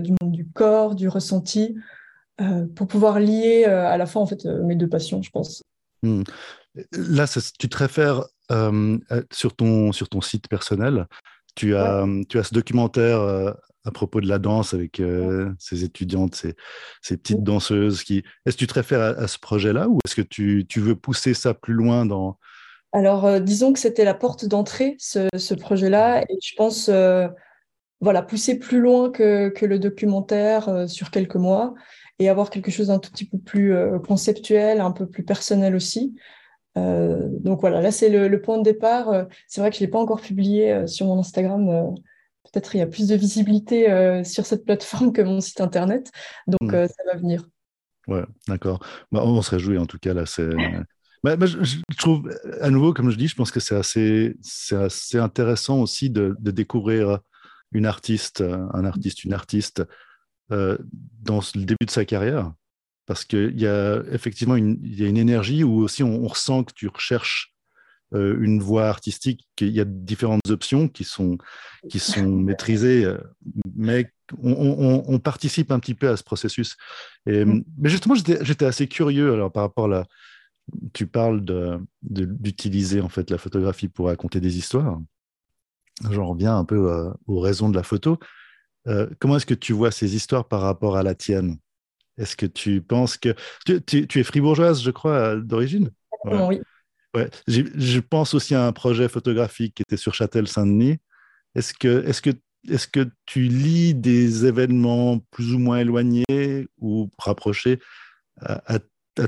du 0.00 0.12
monde 0.20 0.32
du 0.32 0.48
corps, 0.48 0.94
du 0.94 1.08
ressenti, 1.08 1.76
pour 2.74 2.86
pouvoir 2.86 3.20
lier 3.20 3.64
à 3.64 3.96
la 3.96 4.06
fin 4.06 4.20
en 4.20 4.26
fait 4.26 4.44
mes 4.44 4.76
deux 4.76 4.88
passions, 4.88 5.22
je 5.22 5.30
pense. 5.30 5.62
Hmm. 6.02 6.22
Là, 6.92 7.26
tu 7.58 7.68
te 7.68 7.76
réfères 7.76 8.24
sur, 9.30 9.54
ton, 9.56 9.92
sur 9.92 10.08
ton 10.08 10.20
site 10.20 10.48
personnel. 10.48 11.06
Tu 11.54 11.76
as, 11.76 12.04
tu 12.28 12.38
as 12.38 12.44
ce 12.44 12.54
documentaire 12.54 13.54
à 13.84 13.90
propos 13.90 14.20
de 14.20 14.28
la 14.28 14.38
danse 14.38 14.74
avec 14.74 15.00
euh, 15.00 15.50
ces 15.58 15.84
étudiantes, 15.84 16.34
ces, 16.34 16.54
ces, 17.02 17.16
petites 17.16 17.42
danseuses. 17.42 18.02
Qui... 18.02 18.24
Est-ce 18.46 18.56
que 18.56 18.60
tu 18.60 18.66
te 18.66 18.74
réfères 18.74 19.00
à, 19.00 19.28
ce 19.28 19.38
projet-là 19.38 19.88
ou 19.88 19.98
est-ce 20.04 20.14
que 20.14 20.22
tu, 20.22 20.66
tu, 20.68 20.80
veux 20.80 20.96
pousser 20.96 21.34
ça 21.34 21.54
plus 21.54 21.74
loin 21.74 22.06
dans... 22.06 22.38
Alors, 22.92 23.26
euh, 23.26 23.40
disons 23.40 23.72
que 23.72 23.78
c'était 23.78 24.04
la 24.04 24.14
porte 24.14 24.46
d'entrée, 24.46 24.96
ce, 24.98 25.28
ce 25.36 25.54
projet-là, 25.54 26.22
et 26.22 26.38
je 26.42 26.54
pense 26.56 26.88
euh, 26.88 27.28
voilà, 28.00 28.22
pousser 28.22 28.58
plus 28.58 28.80
loin 28.80 29.10
que, 29.10 29.48
que 29.48 29.66
le 29.66 29.78
documentaire 29.78 30.88
sur 30.88 31.10
quelques 31.10 31.36
mois 31.36 31.74
et 32.18 32.28
avoir 32.28 32.50
quelque 32.50 32.70
chose 32.70 32.88
d'un 32.88 32.98
tout 32.98 33.10
petit 33.10 33.28
peu 33.28 33.38
plus 33.38 33.74
conceptuel, 34.06 34.80
un 34.80 34.92
peu 34.92 35.06
plus 35.06 35.24
personnel 35.24 35.74
aussi. 35.74 36.14
donc 36.76 37.60
voilà, 37.60 37.80
là 37.80 37.90
c'est 37.90 38.08
le, 38.08 38.28
le, 38.28 38.40
point 38.40 38.58
de 38.58 38.62
départ. 38.62 39.26
C'est 39.48 39.60
vrai 39.60 39.70
que 39.70 39.76
je 39.76 39.82
ne 39.82 39.86
l'ai 39.86 39.90
pas 39.90 39.98
encore 39.98 40.20
publié 40.20 40.86
sur 40.86 41.06
mon 41.06 41.18
Instagram 41.18 41.94
peut-être 42.54 42.74
il 42.74 42.78
y 42.78 42.82
a 42.82 42.86
plus 42.86 43.08
de 43.08 43.16
visibilité 43.16 43.90
euh, 43.90 44.22
sur 44.24 44.46
cette 44.46 44.64
plateforme 44.64 45.12
que 45.12 45.22
mon 45.22 45.40
site 45.40 45.60
internet. 45.60 46.10
Donc, 46.46 46.72
hmm. 46.72 46.74
euh, 46.74 46.86
ça 46.86 47.02
va 47.06 47.18
venir. 47.18 47.46
Ouais, 48.06 48.24
d'accord. 48.48 48.80
Bah, 49.10 49.22
on 49.24 49.42
se 49.42 49.50
réjouit 49.50 49.78
en 49.78 49.86
tout 49.86 49.98
cas. 49.98 50.14
Là, 50.14 50.26
c'est. 50.26 50.48
Bah, 51.22 51.36
bah, 51.36 51.46
je, 51.46 51.78
trouve, 51.96 52.30
à 52.60 52.70
nouveau, 52.70 52.92
comme 52.92 53.10
je 53.10 53.16
dis, 53.16 53.28
je 53.28 53.34
pense 53.34 53.50
que 53.50 53.60
c'est 53.60 53.74
assez, 53.74 54.36
assez 54.72 55.18
intéressant 55.18 55.80
aussi 55.80 56.10
de, 56.10 56.36
découvrir 56.38 57.20
une 57.74 57.86
artiste, 57.86 58.40
un 58.42 58.84
artiste, 58.84 59.24
une 59.24 59.34
artiste 59.34 59.84
euh, 60.52 60.78
dans 61.22 61.40
le 61.54 61.64
début 61.64 61.86
de 61.86 61.90
sa 61.90 62.04
carrière. 62.04 62.52
Parce 63.06 63.24
qu'il 63.24 63.60
y 63.60 63.66
a 63.66 64.02
effectivement 64.10 64.56
une, 64.56 64.78
il 64.82 64.98
y 64.98 65.04
a 65.04 65.08
une 65.08 65.18
énergie 65.18 65.62
où 65.62 65.82
aussi 65.82 66.02
on 66.02 66.26
ressent 66.26 66.64
que 66.64 66.72
tu 66.74 66.88
recherches 66.88 67.54
euh, 68.14 68.38
une 68.40 68.60
voie 68.60 68.88
artistique, 68.88 69.46
il 69.60 69.70
y 69.70 69.80
a 69.80 69.84
différentes 69.84 70.48
options 70.48 70.88
qui 70.88 71.04
sont, 71.04 71.36
qui 71.90 71.98
sont 71.98 72.28
maîtrisées, 72.40 73.04
euh, 73.04 73.18
mais 73.74 74.12
on, 74.42 75.18
participe 75.18 75.70
un 75.70 75.80
petit 75.80 75.94
peu 75.94 76.08
à 76.08 76.16
ce 76.16 76.22
processus. 76.22 76.76
Et, 77.26 77.44
mm. 77.44 77.64
Mais 77.78 77.88
justement, 77.90 78.14
j'étais 78.14 78.64
assez 78.64 78.86
curieux 78.86 79.32
alors, 79.32 79.50
par 79.50 79.64
rapport 79.64 79.86
à 79.86 79.88
la, 79.88 80.06
tu 80.92 81.06
parles 81.06 81.44
d'utiliser 82.02 83.00
en 83.00 83.08
fait 83.08 83.30
la 83.30 83.38
photographie 83.38 83.88
pour 83.88 84.06
raconter 84.06 84.40
des 84.40 84.56
histoires. 84.56 85.00
J'en 86.10 86.26
reviens 86.26 86.56
un 86.56 86.64
peu 86.64 86.92
euh, 86.92 87.10
aux 87.26 87.40
raisons 87.40 87.68
de 87.68 87.76
la 87.76 87.82
photo. 87.82 88.18
comment 89.18 89.36
est-ce 89.36 89.46
que 89.46 89.54
tu 89.54 89.72
vois 89.72 89.90
ces 89.90 90.14
histoires 90.14 90.46
par 90.46 90.60
rapport 90.60 90.96
à 90.96 91.02
la 91.02 91.14
tienne? 91.14 91.58
Est-ce 92.18 92.36
que 92.36 92.46
tu 92.46 92.80
penses 92.80 93.16
que 93.16 93.34
tu, 93.66 94.06
tu, 94.06 94.20
es 94.20 94.22
fribourgeoise, 94.22 94.82
je 94.82 94.90
crois, 94.90 95.36
d'origine? 95.36 95.90
Oui. 96.24 96.60
Ouais. 97.14 97.30
Je 97.46 98.00
pense 98.00 98.34
aussi 98.34 98.54
à 98.54 98.66
un 98.66 98.72
projet 98.72 99.08
photographique 99.08 99.74
qui 99.76 99.82
était 99.82 99.96
sur 99.96 100.14
Châtel-Saint-Denis. 100.14 100.98
Est-ce 101.54 101.72
que, 101.74 102.04
est 102.06 102.20
que, 102.20 102.30
est 102.68 102.90
que 102.90 103.08
tu 103.26 103.42
lis 103.42 103.94
des 103.94 104.46
événements 104.46 105.20
plus 105.30 105.54
ou 105.54 105.58
moins 105.58 105.78
éloignés 105.78 106.66
ou 106.78 107.08
rapprochés 107.18 107.78
à, 108.40 108.78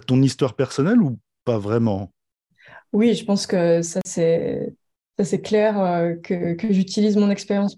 ton 0.06 0.20
histoire 0.22 0.54
personnelle 0.54 1.00
ou 1.00 1.18
pas 1.44 1.58
vraiment? 1.58 2.12
Oui, 2.92 3.14
je 3.14 3.24
pense 3.24 3.46
que 3.46 3.82
ça 3.82 4.00
c'est 4.04 4.74
c'est 5.24 5.40
clair 5.40 5.80
euh, 5.80 6.14
que, 6.14 6.56
j'utilise 6.70 7.16
mon 7.16 7.30
expérience 7.30 7.76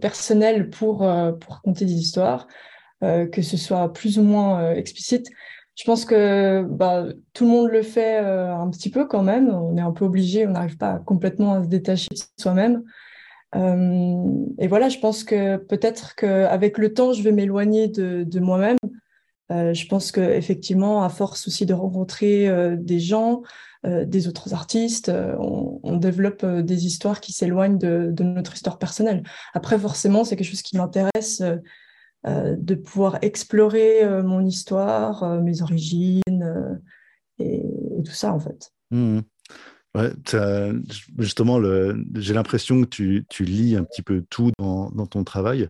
personnelle 0.00 0.70
pour, 0.70 1.04
euh, 1.04 1.32
pour 1.32 1.54
raconter 1.54 1.84
des 1.84 1.92
histoires, 1.92 2.48
euh, 3.02 3.26
que 3.26 3.42
ce 3.42 3.56
soit 3.56 3.92
plus 3.92 4.18
ou 4.18 4.22
moins 4.22 4.72
explicite. 4.72 5.28
Je 5.76 5.84
pense 5.84 6.04
que 6.04 6.62
bah, 6.62 7.06
tout 7.32 7.44
le 7.44 7.50
monde 7.50 7.70
le 7.70 7.82
fait 7.82 8.22
euh, 8.22 8.52
un 8.52 8.68
petit 8.70 8.90
peu 8.90 9.06
quand 9.06 9.22
même. 9.22 9.48
On 9.50 9.76
est 9.76 9.80
un 9.80 9.92
peu 9.92 10.04
obligé, 10.04 10.46
on 10.46 10.50
n'arrive 10.50 10.76
pas 10.76 10.98
complètement 10.98 11.54
à 11.54 11.62
se 11.62 11.68
détacher 11.68 12.08
de 12.10 12.42
soi-même. 12.42 12.82
Euh, 13.54 14.44
et 14.58 14.66
voilà, 14.66 14.88
je 14.88 14.98
pense 14.98 15.24
que 15.24 15.56
peut-être 15.56 16.16
qu'avec 16.16 16.76
le 16.76 16.92
temps, 16.92 17.12
je 17.12 17.22
vais 17.22 17.32
m'éloigner 17.32 17.88
de, 17.88 18.40
moi-même 18.40 18.76
je 19.50 19.84
pense 19.88 20.12
qu'effectivement, 20.12 21.02
à 21.02 21.08
force 21.08 21.48
aussi 21.48 21.66
de 21.66 21.74
rencontrer 21.74 22.48
des 22.76 23.00
gens, 23.00 23.42
des 23.84 24.28
autres 24.28 24.52
artistes, 24.54 25.10
on, 25.38 25.96
développe 25.96 26.44
des 26.44 26.86
histoires 26.86 27.20
qui 27.20 27.32
s'éloignent 27.32 27.78
de, 27.78 28.22
notre 28.22 28.54
histoire 28.54 28.78
personnelle. 28.78 29.22
Après, 29.54 29.78
forcément, 29.78 30.24
c'est 30.24 30.36
quelque 30.36 30.50
chose 30.50 30.62
qui 30.62 30.76
m'intéresse 30.76 31.42
de 32.26 32.74
pouvoir 32.74 33.18
explorer 33.22 34.22
mon 34.22 34.44
histoire, 34.44 35.40
mes 35.40 35.62
origines 35.62 36.80
et, 37.38 37.62
tout 38.04 38.12
ça, 38.12 38.32
en 38.32 38.40
fait. 38.40 38.72
Mmh. 38.90 39.20
Justement, 41.18 41.60
j'ai 42.14 42.34
l'impression 42.34 42.82
que 42.82 43.22
tu, 43.28 43.44
lis 43.44 43.76
un 43.76 43.84
petit 43.84 44.02
peu 44.02 44.24
tout 44.28 44.52
dans 44.58 45.06
ton 45.06 45.24
travail, 45.24 45.68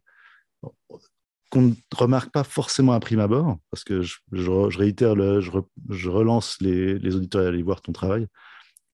qu'on 1.50 1.62
ne 1.62 1.75
remarque 1.95 2.33
pas 2.33 2.45
forcément 2.45 2.92
à 2.92 3.00
prime 3.00 3.21
abord, 3.21 3.59
parce 3.71 3.85
que 3.85 4.02
je, 4.02 4.50
réitère, 4.78 5.14
le, 5.14 5.40
je, 5.40 6.09
relance 6.09 6.57
les, 6.61 6.99
les, 6.99 7.16
auditeurs 7.16 7.45
à 7.45 7.49
aller 7.49 7.62
voir 7.62 7.83
ton 7.83 7.92
travail, 7.92 8.26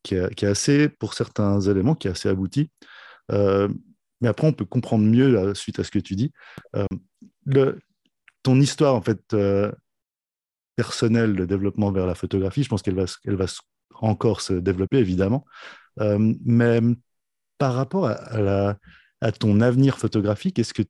qui 0.02 0.14
est, 0.14 0.44
assez, 0.44 0.88
pour 0.88 1.14
certains 1.14 1.60
éléments, 1.60 1.94
qui 1.94 2.08
est 2.08 2.12
assez 2.12 2.28
abouti. 2.28 2.70
Euh, 3.32 3.68
mais 4.20 4.28
après, 4.28 4.46
on 4.46 4.52
peut 4.52 4.64
comprendre 4.64 5.04
mieux, 5.04 5.54
suite 5.54 5.78
à 5.80 5.84
ce 5.84 5.90
que 5.90 5.98
tu 5.98 6.14
dis, 6.14 6.32
euh, 6.76 7.72
ton 8.42 8.60
histoire, 8.60 8.94
en 8.94 9.02
fait, 9.02 9.20
euh, 9.34 9.72
personnelle 10.76 11.34
de 11.34 11.44
développement 11.44 11.90
vers 11.90 12.06
la 12.06 12.14
photographie, 12.14 12.62
je 12.62 12.68
pense 12.68 12.82
qu'elle 12.82 12.94
va, 12.94 13.04
elle 13.24 13.36
va 13.36 13.46
encore 13.94 14.40
se 14.40 14.52
développer, 14.54 14.98
évidemment. 14.98 15.44
Mais 15.98 16.80
par 17.58 17.74
rapport 17.74 18.06
à, 18.08 18.76
ton 19.32 19.60
avenir 19.60 19.98
photographique, 19.98 20.58
est-ce 20.58 20.74
que, 20.74 20.82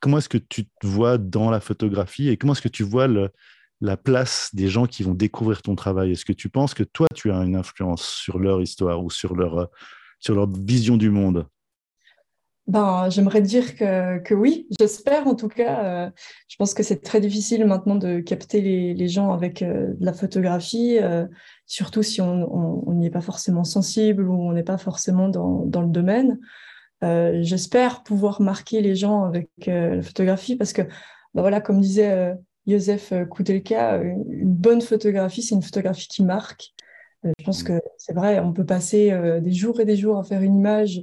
comment 0.00 0.18
est-ce 0.18 0.28
que 0.28 0.38
tu 0.38 0.64
te 0.66 0.86
vois 0.86 1.18
dans 1.18 1.50
la 1.50 1.60
photographie 1.60 2.28
et 2.28 2.36
comment 2.36 2.54
est-ce 2.54 2.62
que 2.62 2.68
tu 2.68 2.82
vois 2.82 3.08
la 3.80 3.96
place 3.96 4.50
des 4.54 4.68
gens 4.68 4.86
qui 4.86 5.02
vont 5.02 5.14
découvrir 5.14 5.62
ton 5.62 5.74
travail? 5.74 6.12
Est-ce 6.12 6.24
que 6.24 6.32
tu 6.32 6.48
penses 6.48 6.74
que 6.74 6.82
toi, 6.82 7.06
tu 7.14 7.30
as 7.30 7.36
une 7.36 7.56
influence 7.56 8.02
sur 8.02 8.38
leur 8.38 8.60
histoire 8.60 9.02
ou 9.04 9.10
sur 9.10 9.36
leur, 9.36 9.68
sur 10.18 10.34
leur 10.34 10.50
vision 10.50 10.96
du 10.96 11.10
monde? 11.10 11.46
Ben, 12.66 13.10
j'aimerais 13.10 13.42
dire 13.42 13.74
que, 13.74 14.18
que 14.18 14.32
oui, 14.32 14.68
j'espère 14.78 15.26
en 15.26 15.34
tout 15.34 15.48
cas. 15.48 15.84
Euh, 16.06 16.10
je 16.46 16.56
pense 16.56 16.72
que 16.72 16.84
c'est 16.84 17.00
très 17.00 17.20
difficile 17.20 17.64
maintenant 17.64 17.96
de 17.96 18.20
capter 18.20 18.60
les, 18.60 18.94
les 18.94 19.08
gens 19.08 19.32
avec 19.32 19.62
euh, 19.62 19.94
de 19.98 20.04
la 20.04 20.12
photographie, 20.12 20.98
euh, 21.00 21.26
surtout 21.66 22.04
si 22.04 22.20
on 22.20 22.92
n'y 22.92 23.06
est 23.06 23.10
pas 23.10 23.22
forcément 23.22 23.64
sensible 23.64 24.28
ou 24.28 24.34
on 24.34 24.52
n'est 24.52 24.62
pas 24.62 24.78
forcément 24.78 25.28
dans, 25.28 25.64
dans 25.66 25.82
le 25.82 25.88
domaine. 25.88 26.38
J'espère 27.02 28.02
pouvoir 28.02 28.40
marquer 28.40 28.80
les 28.80 28.94
gens 28.94 29.24
avec 29.24 29.48
la 29.66 30.02
photographie 30.02 30.56
parce 30.56 30.72
que, 30.72 30.82
ben 31.34 31.42
voilà, 31.42 31.60
comme 31.60 31.80
disait 31.80 32.34
Joseph 32.66 33.12
Koutelka, 33.30 34.02
une 34.02 34.52
bonne 34.52 34.82
photographie, 34.82 35.42
c'est 35.42 35.54
une 35.54 35.62
photographie 35.62 36.08
qui 36.08 36.22
marque. 36.22 36.74
je 37.24 37.44
pense 37.44 37.62
mmh. 37.62 37.66
que 37.66 37.80
c'est 37.96 38.12
vrai, 38.12 38.40
on 38.40 38.52
peut 38.52 38.66
passer 38.66 39.12
des 39.40 39.52
jours 39.52 39.80
et 39.80 39.84
des 39.84 39.96
jours 39.96 40.18
à 40.18 40.24
faire 40.24 40.42
une 40.42 40.54
image 40.54 41.02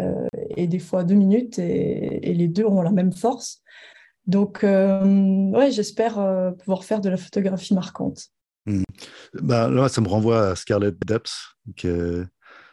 euh, 0.00 0.26
et 0.56 0.66
des 0.66 0.78
fois 0.78 1.04
deux 1.04 1.14
minutes, 1.14 1.58
et, 1.58 2.34
les 2.34 2.48
deux 2.48 2.64
ont 2.64 2.82
la 2.82 2.90
même 2.90 3.12
force. 3.12 3.62
Donc, 4.26 4.64
euh, 4.64 5.50
ouais, 5.50 5.70
j'espère 5.70 6.18
euh, 6.18 6.50
pouvoir 6.52 6.84
faire 6.84 7.00
de 7.00 7.10
la 7.10 7.16
photographie 7.16 7.74
marquante. 7.74 8.28
Bah, 9.34 9.68
là, 9.68 9.88
ça 9.88 10.00
me 10.00 10.08
renvoie 10.08 10.48
à 10.48 10.56
Scarlet 10.56 10.92
Depths, 11.06 11.56
qui 11.76 11.88
est 11.88 12.22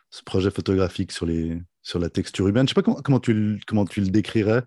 ce 0.10 0.24
projet 0.24 0.52
photographique 0.52 1.12
sur, 1.12 1.26
les, 1.26 1.62
sur 1.84 2.00
la 2.00 2.10
texture 2.10 2.48
humaine. 2.48 2.68
Je 2.68 2.74
ne 2.74 2.84
sais 2.84 2.94
pas 2.94 3.02
comment, 3.02 3.20
tu, 3.20 3.34
le, 3.34 3.60
comment 3.68 3.86
tu 3.86 4.02
le 4.02 4.08
décrirais. 4.08 4.64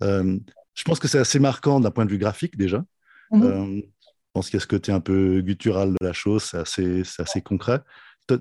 je 0.00 0.84
pense 0.84 0.98
que 0.98 1.08
c'est 1.08 1.18
assez 1.18 1.38
marquant 1.38 1.80
d'un 1.80 1.90
point 1.90 2.04
de 2.04 2.10
vue 2.10 2.18
graphique 2.18 2.56
déjà. 2.56 2.84
Mhm. 3.30 3.82
je 3.82 4.30
pense 4.34 4.50
qu'il 4.50 4.58
y 4.58 4.58
a 4.58 4.60
ce 4.60 4.66
côté 4.66 4.92
un 4.92 5.00
peu 5.00 5.40
guttural 5.40 5.92
de 5.92 6.04
la 6.04 6.12
chose, 6.12 6.42
c'est 6.42 6.58
assez, 6.58 7.02
assez 7.18 7.40
concret. 7.40 7.80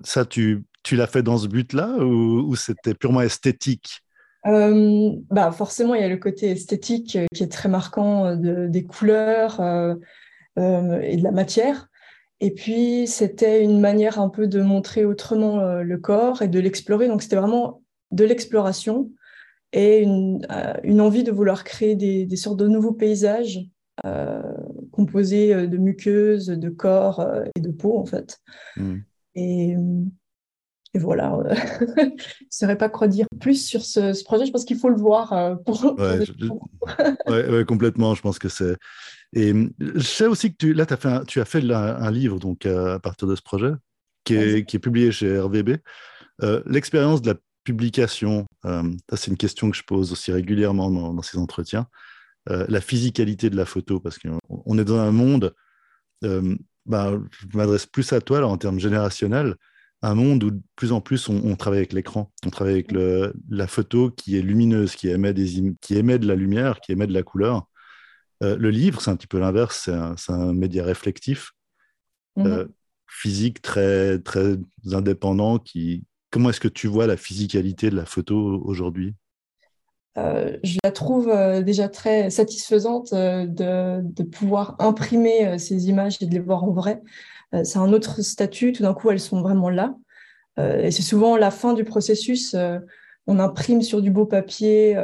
Ça, 0.03 0.25
tu, 0.25 0.63
tu 0.83 0.95
l'as 0.95 1.07
fait 1.07 1.23
dans 1.23 1.37
ce 1.37 1.47
but-là 1.47 1.97
ou, 1.99 2.55
c'était 2.55 2.93
purement 2.93 3.21
esthétique? 3.21 4.01
Euh, 4.47 5.11
bah 5.29 5.51
forcément, 5.51 5.93
il 5.93 6.01
y 6.01 6.03
a 6.03 6.09
le 6.09 6.17
côté 6.17 6.49
esthétique 6.49 7.15
euh, 7.15 7.27
qui 7.33 7.43
est 7.43 7.51
très 7.51 7.69
marquant 7.69 8.25
euh, 8.25 8.67
des 8.67 8.83
couleurs 8.83 9.61
et 10.57 11.17
de 11.17 11.23
la 11.23 11.31
matière. 11.31 11.87
Et 12.39 12.51
puis, 12.51 13.05
c'était 13.07 13.63
une 13.63 13.79
manière 13.79 14.19
un 14.19 14.29
peu 14.29 14.47
de 14.47 14.61
montrer 14.61 15.05
autrement 15.05 15.75
le 15.75 15.97
corps 15.97 16.41
et 16.41 16.47
de 16.47 16.59
l'explorer. 16.59 17.07
Donc, 17.07 17.21
c'était 17.21 17.35
vraiment 17.35 17.83
de 18.11 18.23
l'exploration 18.23 19.11
et 19.73 20.01
une, 20.01 21.01
envie 21.01 21.23
de 21.23 21.31
vouloir 21.31 21.63
créer 21.63 21.95
des, 21.95 22.35
sortes 22.35 22.59
de 22.59 22.67
nouveaux 22.67 22.93
paysages 22.93 23.61
composés 24.91 25.67
de 25.67 25.77
muqueuses, 25.77 26.47
de 26.47 26.69
corps 26.69 27.25
et 27.55 27.61
de 27.61 27.71
peau, 27.71 27.97
en 27.97 28.05
fait. 28.05 28.39
Mmh. 28.75 28.97
Et 29.35 29.75
et 30.93 30.99
voilà, 30.99 31.39
je 31.49 32.01
ne 32.01 32.09
saurais 32.49 32.77
pas 32.77 32.89
quoi 32.89 33.07
dire 33.07 33.25
plus 33.39 33.65
sur 33.65 33.81
ce, 33.81 34.23
projet. 34.25 34.45
Je 34.45 34.51
pense 34.51 34.65
qu'il 34.65 34.77
faut 34.77 34.89
le 34.89 34.97
voir 34.97 35.31
euh, 35.31 35.55
complètement. 37.63 38.13
Je 38.13 38.21
pense 38.21 38.39
que 38.39 38.49
c'est. 38.49 38.75
Et 39.33 39.53
je 39.79 39.99
sais 39.99 40.25
aussi 40.25 40.51
que 40.51 40.57
tu, 40.57 40.73
là, 40.73 40.85
as 40.89 40.97
fait 40.97 41.25
tu 41.25 41.39
as 41.39 41.45
fait 41.45 41.63
un, 41.71 42.11
livre 42.11 42.39
donc, 42.39 42.65
à 42.65 42.99
partir 42.99 43.25
de 43.27 43.35
ce 43.35 43.41
projet 43.41 43.71
qui 44.25 44.35
est, 44.35 44.65
qui 44.65 44.75
est 44.75 44.79
publié 44.79 45.13
chez 45.13 45.39
RVB. 45.39 45.77
Euh, 46.43 46.61
l'expérience 46.65 47.21
de 47.21 47.31
la 47.31 47.37
publication, 47.63 48.45
euh, 48.65 48.83
c'est 49.13 49.31
une 49.31 49.37
question 49.37 49.69
que 49.69 49.77
je 49.77 49.83
pose 49.83 50.11
aussi 50.11 50.31
régulièrement 50.31 50.89
dans, 50.89 51.21
ces 51.21 51.37
entretiens. 51.37 51.87
la 52.47 52.81
physicalité 52.81 53.49
de 53.49 53.55
la 53.55 53.65
photo, 53.65 53.99
parce 53.99 54.17
qu'on 54.17 54.77
est 54.77 54.85
dans 54.85 54.99
un 54.99 55.11
monde, 55.11 55.53
bah, 56.21 57.13
je 57.29 57.57
m'adresse 57.57 57.85
plus 57.85 58.11
à 58.13 58.21
toi 58.21 58.37
alors, 58.37 58.51
en 58.51 58.57
termes 58.57 58.79
générationnels, 58.79 59.55
un 60.01 60.15
monde 60.15 60.43
où 60.43 60.51
de 60.51 60.61
plus 60.75 60.91
en 60.91 61.01
plus 61.01 61.29
on, 61.29 61.55
travaille 61.55 61.79
avec 61.79 61.93
l'écran, 61.93 62.31
on 62.45 62.49
travaille 62.49 62.73
avec 62.73 62.91
le, 62.91 63.33
la 63.49 63.67
photo 63.67 64.09
qui 64.09 64.37
est 64.37 64.41
lumineuse, 64.41 64.95
qui 64.95 65.09
émet, 65.09 65.33
des, 65.33 65.73
qui 65.79 65.95
émet 65.95 66.17
de 66.17 66.27
la 66.27 66.35
lumière, 66.35 66.81
qui 66.81 66.91
émet 66.91 67.07
de 67.07 67.13
la 67.13 67.23
couleur. 67.23 67.67
Euh, 68.41 68.57
le 68.57 68.71
livre, 68.71 69.01
c'est 69.01 69.11
un 69.11 69.15
petit 69.15 69.27
peu 69.27 69.39
l'inverse, 69.39 69.89
c'est 70.17 70.31
un, 70.33 70.53
média 70.53 70.83
réflectif, 70.83 71.51
mhm. 72.35 72.47
euh, 72.47 72.65
physique, 73.07 73.61
très, 73.61 74.17
très 74.19 74.57
indépendant. 74.91 75.59
Qui... 75.59 76.03
Comment 76.31 76.49
est-ce 76.49 76.59
que 76.59 76.67
tu 76.67 76.87
vois 76.87 77.07
la 77.07 77.17
physicalité 77.17 77.89
de 77.89 77.95
la 77.95 78.05
photo 78.05 78.61
aujourd'hui? 78.65 79.13
Euh, 80.17 80.57
je 80.63 80.77
la 80.83 80.91
trouve 80.91 81.31
déjà 81.63 81.87
très 81.87 82.29
satisfaisante 82.29 83.13
de, 83.13 84.01
de, 84.01 84.23
pouvoir 84.23 84.75
imprimer 84.79 85.57
ces 85.57 85.87
images 85.87 86.17
et 86.21 86.25
de 86.25 86.33
les 86.33 86.39
voir 86.39 86.63
en 86.63 86.71
vrai. 86.71 87.01
Euh, 87.53 87.63
c'est 87.63 87.79
un 87.79 87.91
autre 87.93 88.21
statut. 88.21 88.71
Tout 88.71 88.83
d'un 88.83 88.93
coup, 88.93 89.09
elles 89.11 89.19
sont 89.19 89.41
vraiment 89.41 89.69
là. 89.69 89.95
Euh, 90.59 90.81
et 90.83 90.91
c'est 90.91 91.01
souvent 91.01 91.37
la 91.37 91.51
fin 91.51 91.73
du 91.73 91.83
processus. 91.83 92.53
Euh, 92.53 92.79
on 93.27 93.39
imprime 93.39 93.81
sur 93.81 94.01
du 94.01 94.11
beau 94.11 94.25
papier 94.25 94.97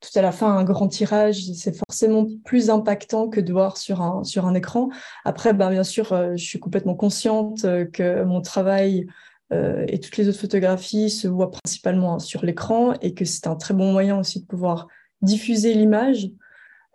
tout 0.00 0.18
à 0.18 0.20
la 0.20 0.30
fin 0.30 0.54
un 0.54 0.62
grand 0.62 0.88
tirage, 0.88 1.52
c'est 1.54 1.74
forcément 1.74 2.26
plus 2.44 2.68
impactant 2.70 3.28
que 3.28 3.40
de 3.40 3.50
voir 3.50 3.76
sur 3.76 4.02
un, 4.02 4.24
sur 4.24 4.46
un 4.46 4.54
écran. 4.54 4.90
Après, 5.24 5.54
ben, 5.54 5.70
bien 5.70 5.84
sûr, 5.84 6.08
je 6.36 6.44
suis 6.44 6.60
complètement 6.60 6.94
consciente 6.94 7.62
que 7.92 8.24
mon 8.24 8.42
travail 8.42 9.06
et 9.52 10.00
toutes 10.00 10.16
les 10.16 10.28
autres 10.28 10.40
photographies 10.40 11.08
se 11.08 11.28
voient 11.28 11.52
principalement 11.52 12.18
sur 12.18 12.44
l'écran 12.44 12.94
et 13.00 13.14
que 13.14 13.24
c'est 13.24 13.46
un 13.46 13.54
très 13.54 13.74
bon 13.74 13.92
moyen 13.92 14.18
aussi 14.18 14.40
de 14.40 14.46
pouvoir 14.46 14.88
diffuser 15.22 15.72
l'image 15.74 16.30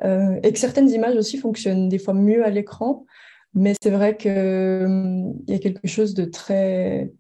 et 0.03 0.51
que 0.51 0.60
certaines 0.60 0.89
images 0.89 1.15
aussi 1.15 1.38
fonctionnent 1.38 1.88
des 1.88 1.98
fois 1.98 2.13
mieux 2.13 2.46
à 2.46 2.50
l'écran. 2.50 3.05
Mais 3.53 3.74
c'est 3.81 3.89
vrai 3.89 4.17
qu'il 4.17 4.31
hum, 4.31 5.34
y 5.48 5.53
a 5.53 5.60
quelque 5.60 5.88
chose 5.88 6.13
de 6.13 6.25
très. 6.25 7.12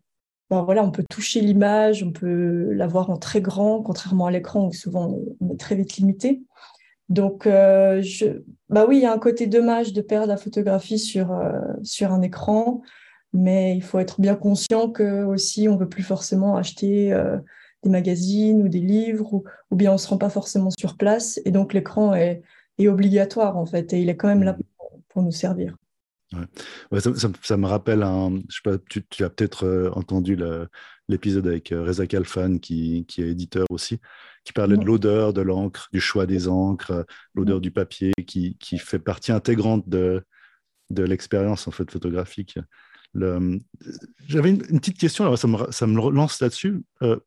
Ben 0.49 0.63
voilà, 0.63 0.83
on 0.83 0.91
peut 0.91 1.05
toucher 1.09 1.39
l'image, 1.39 2.03
on 2.03 2.11
peut 2.11 2.73
la 2.73 2.87
voir 2.87 3.09
en 3.09 3.17
très 3.17 3.41
grand, 3.41 3.81
contrairement 3.81 4.25
à 4.25 4.31
l'écran 4.31 4.67
où 4.67 4.73
souvent 4.73 5.17
on 5.39 5.53
est 5.53 5.59
très 5.59 5.75
vite 5.75 5.95
limité. 5.95 6.41
Donc, 7.07 7.45
euh, 7.47 8.01
bah 8.69 8.85
oui, 8.87 8.97
il 8.97 9.01
y 9.03 9.05
a 9.05 9.13
un 9.13 9.17
côté 9.17 9.47
dommage 9.47 9.93
de 9.93 10.01
perdre 10.01 10.27
la 10.27 10.37
photographie 10.37 10.99
sur, 10.99 11.31
euh, 11.31 11.59
sur 11.83 12.11
un 12.11 12.21
écran, 12.21 12.81
mais 13.33 13.75
il 13.75 13.83
faut 13.83 13.99
être 13.99 14.19
bien 14.19 14.35
conscient 14.35 14.89
que 14.89 15.23
aussi 15.23 15.67
on 15.69 15.75
ne 15.75 15.79
veut 15.79 15.89
plus 15.89 16.03
forcément 16.03 16.57
acheter 16.57 17.13
euh, 17.13 17.37
des 17.83 17.89
magazines 17.89 18.61
ou 18.63 18.67
des 18.67 18.79
livres, 18.79 19.33
ou, 19.33 19.43
ou 19.71 19.75
bien 19.75 19.91
on 19.91 19.95
ne 19.95 19.99
se 19.99 20.07
rend 20.07 20.17
pas 20.17 20.29
forcément 20.29 20.69
sur 20.77 20.97
place, 20.97 21.39
et 21.45 21.51
donc 21.51 21.73
l'écran 21.73 22.13
est, 22.13 22.41
est, 22.77 22.87
obligatoire 22.87 23.57
en 23.57 23.65
fait, 23.65 23.93
et 23.93 24.01
il 24.01 24.09
est 24.09 24.17
quand 24.17 24.27
même 24.27 24.43
là 24.43 24.57
pour 25.09 25.23
nous 25.23 25.31
servir. 25.31 25.75
Ouais. 26.33 26.99
ça, 27.41 27.57
me 27.57 27.67
rappelle 27.67 28.03
un. 28.03 28.39
Je 28.47 28.55
sais 28.55 28.61
pas, 28.63 28.77
tu, 28.89 29.23
as 29.23 29.29
peut-être 29.29 29.65
euh, 29.65 29.91
entendu 29.93 30.37
l'épisode 31.09 31.45
avec 31.47 31.73
euh, 31.73 31.83
Reza 31.83 32.07
Kalfan, 32.07 32.57
qui, 32.57 33.05
qui, 33.05 33.21
est 33.21 33.29
éditeur 33.29 33.65
aussi, 33.69 33.99
qui 34.45 34.53
parlait 34.53 34.77
de 34.77 34.85
l'odeur 34.85 35.33
de 35.33 35.41
l'encre, 35.41 35.89
du 35.91 35.99
choix 35.99 36.25
des 36.25 36.47
encres, 36.47 37.05
l'odeur 37.35 37.59
du 37.59 37.71
papier, 37.71 38.13
qui, 38.25 38.57
qui, 38.59 38.77
fait 38.77 38.99
partie 38.99 39.33
intégrante 39.33 39.89
de, 39.89 40.23
de 40.89 41.03
l'expérience 41.03 41.67
en 41.67 41.71
fait 41.71 41.89
photographique. 41.91 42.57
J'avais 43.13 44.49
une, 44.49 44.59
petite 44.79 44.97
question, 44.97 45.25
alors 45.25 45.37
ça 45.37 45.47
me, 45.87 45.99
relance 45.99 46.41
là-dessus. 46.41 46.83
Euh, 47.01 47.19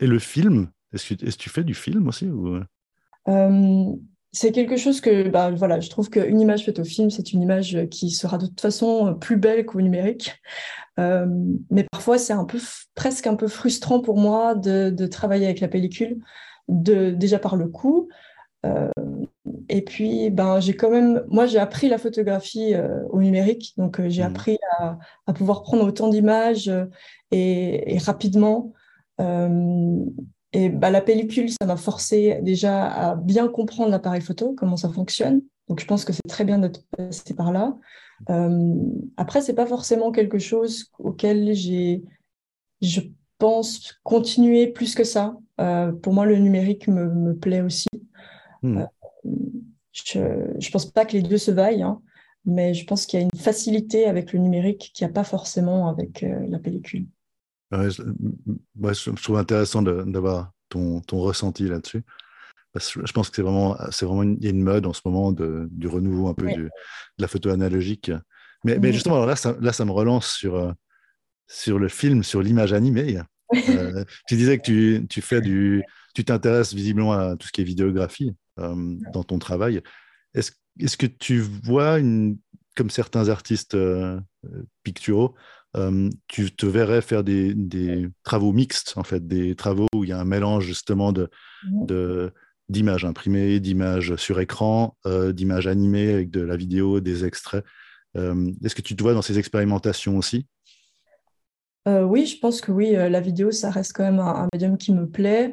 et 0.00 0.06
le 0.06 0.18
film, 0.18 0.70
est-ce 0.92 1.14
que, 1.14 1.30
tu 1.30 1.50
fais 1.50 1.64
du 1.64 1.74
film 1.74 2.08
aussi 2.08 2.28
ou... 2.28 2.60
c'est 4.32 4.52
quelque 4.52 4.76
chose 4.76 5.00
que, 5.00 5.28
bah, 5.28 5.50
voilà, 5.50 5.80
je 5.80 5.90
trouve 5.90 6.10
qu'une 6.10 6.40
image 6.40 6.64
faite 6.64 6.78
au 6.78 6.84
film, 6.84 7.10
c'est 7.10 7.32
une 7.32 7.42
image 7.42 7.86
qui 7.90 8.10
sera 8.10 8.38
de 8.38 8.46
toute 8.46 8.60
façon 8.60 9.14
plus 9.14 9.36
belle 9.36 9.64
qu'au 9.66 9.80
numérique. 9.80 10.40
Euh, 10.98 11.26
mais 11.70 11.86
parfois, 11.90 12.18
c'est 12.18 12.32
un 12.32 12.44
peu, 12.44 12.58
presque 12.94 13.26
un 13.26 13.36
peu 13.36 13.48
frustrant 13.48 14.00
pour 14.00 14.18
moi 14.18 14.54
de, 14.54 15.06
travailler 15.06 15.46
avec 15.46 15.60
la 15.60 15.68
pellicule, 15.68 16.18
déjà 16.68 17.38
par 17.38 17.56
le 17.56 17.68
coût. 17.68 18.08
Euh, 18.64 18.88
et 19.68 19.82
puis, 19.82 20.30
ben, 20.30 20.60
j'ai 20.60 20.74
quand 20.74 20.90
même, 20.90 21.24
moi, 21.28 21.46
j'ai 21.46 21.58
appris 21.58 21.88
la 21.88 21.98
photographie 21.98 22.74
euh, 22.74 23.02
au 23.10 23.20
numérique, 23.20 23.74
donc 23.76 24.00
j'ai 24.08 24.22
mmh. 24.22 24.26
appris 24.26 24.58
à, 24.78 24.98
à, 25.26 25.32
pouvoir 25.32 25.62
prendre 25.62 25.84
autant 25.84 26.08
d'images 26.08 26.70
et, 27.30 27.94
et, 27.94 27.98
rapidement. 27.98 28.72
Et 30.52 30.68
bah, 30.68 30.90
la 30.90 31.00
pellicule, 31.00 31.48
ça 31.50 31.66
m'a 31.66 31.76
forcé 31.76 32.38
déjà 32.42 32.86
à 32.86 33.16
bien 33.16 33.48
comprendre 33.48 33.90
l'appareil 33.90 34.20
photo, 34.20 34.54
comment 34.56 34.76
ça 34.76 34.90
fonctionne. 34.90 35.40
Donc 35.68 35.80
je 35.80 35.86
pense 35.86 36.04
que 36.04 36.12
c'est 36.12 36.28
très 36.28 36.44
bien 36.44 36.58
d'être 36.58 36.84
passé 36.96 37.34
par 37.34 37.52
là. 37.52 37.74
Euh, 38.30 38.74
après, 39.16 39.40
c'est 39.40 39.54
pas 39.54 39.66
forcément 39.66 40.12
quelque 40.12 40.38
chose 40.38 40.90
auquel 40.98 41.54
j'ai, 41.54 42.02
je 42.82 43.00
pense, 43.38 43.94
continuer 44.02 44.66
plus 44.66 44.94
que 44.94 45.04
ça. 45.04 45.36
Euh, 45.60 45.92
pour 45.92 46.12
moi, 46.12 46.26
le 46.26 46.36
numérique 46.36 46.86
me, 46.88 47.06
me 47.06 47.34
plaît 47.34 47.62
aussi. 47.62 47.88
Hmm. 48.62 48.84
Je 49.92 50.18
ne 50.18 50.70
pense 50.70 50.86
pas 50.86 51.04
que 51.04 51.12
les 51.12 51.22
deux 51.22 51.38
se 51.38 51.50
vaillent, 51.50 51.82
hein, 51.82 52.00
mais 52.44 52.74
je 52.74 52.86
pense 52.86 53.06
qu'il 53.06 53.20
y 53.20 53.22
a 53.22 53.24
une 53.24 53.38
facilité 53.38 54.06
avec 54.06 54.32
le 54.32 54.38
numérique 54.38 54.90
qu'il 54.94 55.06
n'y 55.06 55.10
a 55.10 55.14
pas 55.14 55.24
forcément 55.24 55.88
avec 55.88 56.22
euh, 56.22 56.46
la 56.48 56.58
pellicule 56.58 57.06
je, 57.72 59.10
trouve 59.22 59.38
intéressant 59.38 59.82
d'avoir 59.82 60.52
ton, 60.68 61.00
ton, 61.00 61.20
ressenti 61.20 61.68
là-dessus. 61.68 62.02
je 62.74 63.12
pense 63.12 63.30
que 63.30 63.36
c'est 63.36 63.42
vraiment, 63.42 63.76
c'est 63.90 64.06
vraiment 64.06 64.22
une, 64.22 64.36
il 64.40 64.44
y 64.44 64.46
a 64.46 64.50
une 64.50 64.62
mode 64.62 64.86
en 64.86 64.92
ce 64.92 65.00
moment 65.04 65.32
de, 65.32 65.68
du 65.70 65.86
renouveau 65.88 66.28
un 66.28 66.34
peu 66.34 66.50
de 66.52 66.70
la 67.18 67.28
photo 67.28 67.50
analogique. 67.50 68.10
Mais, 68.64 68.78
mais 68.78 68.92
justement, 68.92 69.16
alors 69.16 69.26
là, 69.26 69.36
ça, 69.36 69.56
là, 69.60 69.72
ça 69.72 69.84
me 69.84 69.90
relance 69.90 70.28
sur, 70.32 70.54
euh, 70.54 70.72
sur 71.48 71.78
le 71.78 71.88
film, 71.88 72.22
sur 72.22 72.42
l'image 72.42 72.72
animée. 72.72 73.18
Euh, 73.68 74.04
tu 74.28 74.36
disais 74.36 74.56
que 74.56 74.62
tu, 74.62 75.06
tu 75.10 75.20
fais 75.20 75.40
du, 75.40 75.82
tu 76.14 76.24
t'intéresses 76.24 76.72
visiblement 76.72 77.12
à 77.12 77.36
tout 77.36 77.46
ce 77.46 77.52
qui 77.52 77.60
est 77.60 77.64
vidéographie 77.64 78.34
euh, 78.58 78.96
dans 79.12 79.24
ton 79.24 79.38
travail. 79.38 79.82
Est-ce, 80.34 80.96
que 80.96 81.06
tu 81.06 81.40
vois 81.40 81.98
une, 81.98 82.38
comme 82.76 82.90
certains 82.90 83.28
artistes 83.28 83.76
picturaux, 84.82 85.34
euh, 85.76 86.10
tu 86.28 86.54
te 86.54 86.66
verrais 86.66 87.00
faire 87.00 87.24
des, 87.24 88.08
travaux 88.24 88.52
mixtes, 88.52 88.94
en 88.96 89.04
fait, 89.04 89.26
des 89.26 89.54
travaux 89.54 89.86
où 89.94 90.04
il 90.04 90.10
y 90.10 90.12
a 90.12 90.20
un 90.20 90.24
mélange 90.24 90.66
justement 90.66 91.12
de, 91.12 91.30
d'images 92.68 93.04
imprimées, 93.04 93.60
d'images 93.60 94.16
sur 94.16 94.40
écran, 94.40 94.96
euh, 95.06 95.32
d'images 95.32 95.66
animées 95.66 96.12
avec 96.12 96.30
de 96.30 96.40
la 96.40 96.56
vidéo, 96.56 97.00
des 97.00 97.24
extraits. 97.24 97.64
Euh, 98.16 98.50
est-ce 98.62 98.74
que 98.74 98.82
tu 98.82 98.94
te 98.94 99.02
vois 99.02 99.14
dans 99.14 99.22
ces 99.22 99.38
expérimentations 99.38 100.16
aussi? 100.16 100.46
Oui, 101.84 102.26
je 102.26 102.38
pense 102.38 102.60
que 102.60 102.70
oui, 102.70 102.92
la 102.92 103.20
vidéo, 103.20 103.50
ça 103.50 103.68
reste 103.68 103.92
quand 103.92 104.04
même 104.04 104.20
un, 104.20 104.46
médium 104.52 104.78
qui 104.78 104.92
me 104.92 105.08
plaît. 105.08 105.52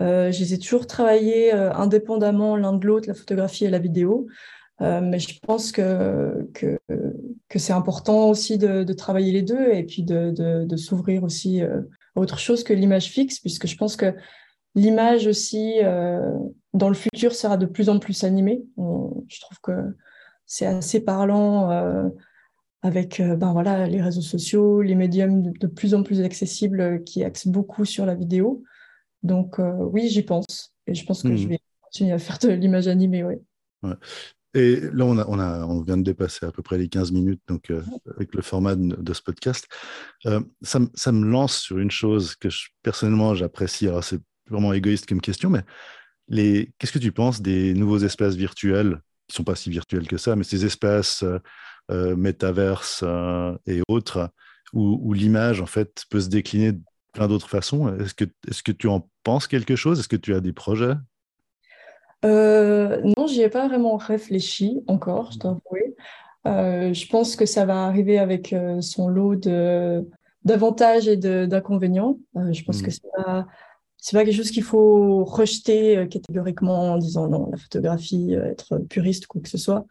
Je 0.00 0.38
les 0.38 0.54
ai 0.54 0.58
toujours 0.58 0.86
travaillés 0.86 1.52
indépendamment 1.52 2.56
l'un 2.56 2.72
de 2.72 2.86
l'autre, 2.86 3.08
la 3.08 3.14
photographie 3.14 3.64
et 3.64 3.70
la 3.70 3.78
vidéo. 3.78 4.28
Euh, 4.80 5.00
mais 5.00 5.18
je 5.18 5.38
pense 5.40 5.72
que, 5.72 6.48
que, 6.54 6.78
c'est 7.56 7.72
important 7.72 8.28
aussi 8.28 8.58
de, 8.58 8.92
travailler 8.92 9.32
les 9.32 9.42
deux 9.42 9.72
et 9.72 9.82
puis 9.82 10.02
de, 10.02 10.30
de, 10.64 10.76
s'ouvrir 10.76 11.24
aussi 11.24 11.62
euh, 11.62 11.80
à 12.14 12.20
autre 12.20 12.38
chose 12.38 12.62
que 12.62 12.72
l'image 12.72 13.06
fixe, 13.06 13.40
puisque 13.40 13.66
je 13.66 13.76
pense 13.76 13.96
que 13.96 14.14
l'image 14.74 15.26
aussi, 15.26 15.80
euh, 15.82 16.32
dans 16.74 16.88
le 16.88 16.94
futur, 16.94 17.34
sera 17.34 17.56
de 17.56 17.66
plus 17.66 17.88
en 17.88 17.98
plus 17.98 18.22
animée. 18.22 18.62
je 18.76 19.40
trouve 19.40 19.58
que 19.62 19.72
c'est 20.46 20.66
assez 20.66 21.00
parlant 21.00 21.70
euh, 21.70 22.08
avec 22.82 23.20
ben 23.20 23.52
voilà, 23.52 23.88
les 23.88 24.00
réseaux 24.00 24.22
sociaux, 24.22 24.80
les 24.80 24.94
médiums 24.94 25.52
de, 25.52 25.66
plus 25.66 25.94
en 25.94 26.04
plus 26.04 26.20
accessibles 26.20 27.02
qui 27.02 27.24
axent 27.24 27.48
beaucoup 27.48 27.84
sur 27.84 28.06
la 28.06 28.14
vidéo. 28.14 28.62
Donc 29.22 29.58
oui, 29.58 30.08
j'y 30.08 30.22
pense. 30.22 30.74
Et 30.86 30.94
je 30.94 31.04
pense 31.04 31.22
que 31.22 31.36
je 31.36 31.46
mmh. 31.46 31.50
vais 31.50 31.60
continuer 31.82 32.12
à 32.12 32.18
faire 32.18 32.38
de 32.38 32.48
l'image 32.48 32.88
animée, 32.88 33.24
oui. 33.24 33.34
Ouais. 33.82 33.94
Et 34.54 34.80
là, 34.92 35.04
on, 35.04 35.18
a, 35.18 35.26
on, 35.28 35.38
a, 35.38 35.66
on, 35.66 35.82
vient 35.82 35.98
de 35.98 36.02
dépasser 36.02 36.46
à 36.46 36.50
peu 36.50 36.62
près 36.62 36.78
les 36.78 36.88
15 36.88 37.12
minutes 37.12 37.42
donc, 37.48 37.70
euh, 37.70 37.82
avec 38.16 38.34
le 38.34 38.40
format 38.42 38.74
de, 38.76 39.12
ce 39.12 39.22
podcast. 39.22 39.68
Euh, 40.26 40.40
ça, 40.62 40.80
ça, 40.94 41.12
me 41.12 41.26
lance 41.26 41.58
sur 41.58 41.78
une 41.78 41.90
chose 41.90 42.34
que 42.34 42.48
je, 42.48 42.68
personnellement 42.82 43.34
j'apprécie. 43.34 43.88
Alors, 43.88 44.02
c'est 44.02 44.20
vraiment 44.48 44.72
égoïste 44.72 45.06
comme 45.06 45.20
question, 45.20 45.50
mais 45.50 46.72
qu'est-ce 46.78 46.92
que 46.92 46.98
tu 46.98 47.12
penses 47.12 47.42
des 47.42 47.74
nouveaux 47.74 47.98
espaces 47.98 48.36
virtuels 48.36 49.02
qui 49.26 49.34
ne 49.34 49.36
sont 49.36 49.44
pas 49.44 49.54
si 49.54 49.68
virtuels 49.68 50.08
que 50.08 50.16
ça, 50.16 50.34
mais 50.34 50.44
ces 50.44 50.64
espaces 50.64 51.22
euh, 51.90 52.16
métaverses 52.16 53.04
et 53.66 53.82
autres 53.86 54.30
où, 54.72 54.98
où 55.02 55.12
l'image 55.12 55.60
en 55.60 55.66
fait 55.66 56.04
peut 56.08 56.20
se 56.20 56.28
décliner 56.28 56.72
plein 57.18 57.28
d'autres 57.28 57.48
façons 57.48 57.92
Est-ce 57.98 58.14
que, 58.14 58.24
est 58.24 58.62
que 58.62 58.72
tu 58.72 58.86
en 58.86 59.08
penses 59.24 59.48
quelque 59.48 59.74
chose? 59.74 59.98
Est-ce 59.98 60.08
que 60.08 60.16
tu 60.16 60.34
as 60.34 60.40
des 60.40 60.52
projets? 60.52 60.94
Euh, 62.24 63.00
non, 63.16 63.26
j'y 63.26 63.42
ai 63.42 63.48
pas 63.48 63.66
vraiment 63.68 63.96
réfléchi 63.96 64.80
encore, 64.86 65.32
je 65.32 65.38
dois 65.38 65.58
euh, 66.46 66.94
je 66.94 67.06
pense 67.08 67.36
que 67.36 67.46
ça 67.46 67.66
va 67.66 67.84
arriver 67.84 68.18
avec 68.18 68.52
euh, 68.52 68.80
son 68.80 69.08
lot 69.08 69.36
de 69.36 70.08
d'avantages 70.44 71.08
et 71.08 71.16
d'inconvénients. 71.16 72.16
je 72.52 72.62
pense 72.62 72.80
que 72.80 72.88
mmh. 72.88 72.90
c'est 72.90 73.24
pas 73.24 73.46
c'est 73.98 74.16
pas 74.16 74.24
quelque 74.24 74.36
chose 74.36 74.52
qu'il 74.52 74.62
faut 74.62 75.24
rejeter 75.24 76.06
catégoriquement 76.08 76.92
en 76.92 76.98
disant 76.98 77.28
non, 77.28 77.48
la 77.50 77.56
photographie, 77.56 78.34
être 78.34 78.78
puriste, 78.88 79.26
quoi 79.26 79.40
que 79.42 79.48
ce 79.48 79.58
soit. 79.58 79.84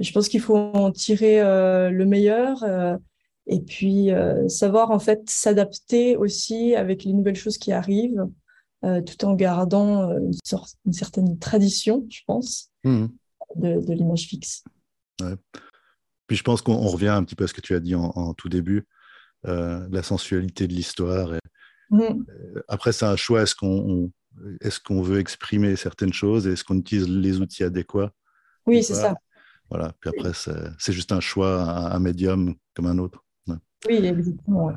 Je 0.00 0.10
pense 0.12 0.28
qu'il 0.28 0.40
faut 0.40 0.56
en 0.56 0.90
tirer 0.90 1.40
le 1.40 2.04
meilleur 2.04 2.64
et 3.46 3.60
puis 3.60 4.10
savoir 4.48 4.90
en 4.90 4.98
fait 4.98 5.22
s'adapter 5.28 6.16
aussi 6.16 6.74
avec 6.74 7.04
les 7.04 7.12
nouvelles 7.12 7.36
choses 7.36 7.58
qui 7.58 7.72
arrivent. 7.72 8.26
Euh, 8.84 9.00
tout 9.00 9.24
en 9.24 9.34
gardant 9.34 10.10
euh, 10.10 10.18
une, 10.18 10.38
sorte, 10.44 10.74
une 10.84 10.92
certaine 10.92 11.38
tradition, 11.38 12.06
je 12.10 12.20
pense, 12.26 12.70
mmh. 12.84 13.06
de, 13.56 13.92
l'image 13.94 14.26
fixe. 14.26 14.62
Puis 16.26 16.36
je 16.36 16.42
pense 16.42 16.60
qu'on 16.60 16.76
revient 16.76 17.08
un 17.08 17.24
petit 17.24 17.34
peu 17.34 17.44
à 17.44 17.46
ce 17.46 17.54
que 17.54 17.62
tu 17.62 17.74
as 17.74 17.80
dit 17.80 17.94
en, 17.94 18.34
tout 18.34 18.50
début, 18.50 18.86
euh, 19.46 19.88
la 19.90 20.02
sensualité 20.02 20.66
de 20.66 20.74
l'histoire. 20.74 21.32
Mmh. 21.90 22.24
Après, 22.68 22.92
c'est 22.92 23.06
un 23.06 23.16
choix. 23.16 23.42
Est-ce 23.42 23.54
qu'on 23.54 24.10
est 24.60 24.82
qu'on 24.82 25.00
veut 25.00 25.18
exprimer 25.18 25.76
certaines 25.76 26.12
choses? 26.12 26.46
Est-ce 26.46 26.62
qu'on 26.62 26.76
utilise 26.76 27.08
les 27.08 27.40
outils 27.40 27.64
adéquats? 27.64 28.10
Oui, 28.66 28.82
c'est 28.82 28.94
ça. 28.94 29.14
Voilà. 29.70 29.94
Puis 30.00 30.10
après, 30.10 30.32
c'est 30.78 30.92
juste 30.92 31.12
un 31.12 31.20
choix, 31.20 31.62
un, 31.62 32.00
médium 32.00 32.54
comme 32.74 32.86
un 32.86 32.98
autre. 32.98 33.24
Oui, 33.88 33.96
exactement. 33.96 34.74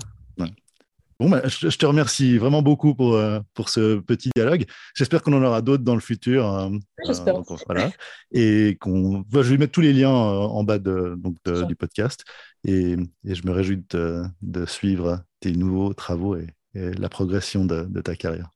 Bon, 1.19 1.29
bah, 1.29 1.41
je, 1.47 1.75
te 1.75 1.85
remercie 1.85 2.37
vraiment 2.37 2.61
beaucoup 2.61 2.93
pour, 2.93 3.15
euh, 3.15 3.39
pour 3.55 3.69
ce 3.69 3.97
petit 3.99 4.29
dialogue. 4.35 4.65
J'espère 4.93 5.23
qu'on 5.23 5.33
en 5.33 5.43
aura 5.43 5.63
d'autres 5.63 5.83
dans 5.83 5.95
le 5.95 6.01
futur. 6.01 6.45
Euh, 6.45 6.69
J'espère. 7.05 7.37
Euh, 7.37 7.55
voilà. 7.65 7.89
Et 8.31 8.77
qu'on, 8.79 9.25
je 9.33 9.39
vais 9.39 9.57
mettre 9.57 9.71
tous 9.71 9.81
les 9.81 9.93
liens 9.93 10.11
en 10.11 10.63
bas 10.63 10.77
de, 10.77 11.15
donc 11.17 11.37
du 11.67 11.75
podcast. 11.75 12.23
Et, 12.63 12.95
et, 13.25 13.35
je 13.35 13.47
me 13.47 13.51
réjouis 13.51 13.83
de, 13.89 14.23
de, 14.43 14.65
suivre 14.67 15.21
tes 15.39 15.51
nouveaux 15.51 15.93
travaux 15.93 16.35
et, 16.35 16.47
la 16.75 17.09
progression 17.09 17.65
de, 17.65 17.85
de 17.85 18.01
ta 18.01 18.15
carrière. 18.15 18.51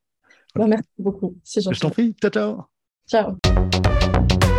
Bah, 0.53 0.67
merci 0.67 0.89
beaucoup. 0.99 1.35
Je 1.43 1.79
t'en 1.79 1.89
prie. 1.89 2.15
Ciao, 2.21 2.29
ciao. 2.29 2.65
Ciao. 3.07 4.50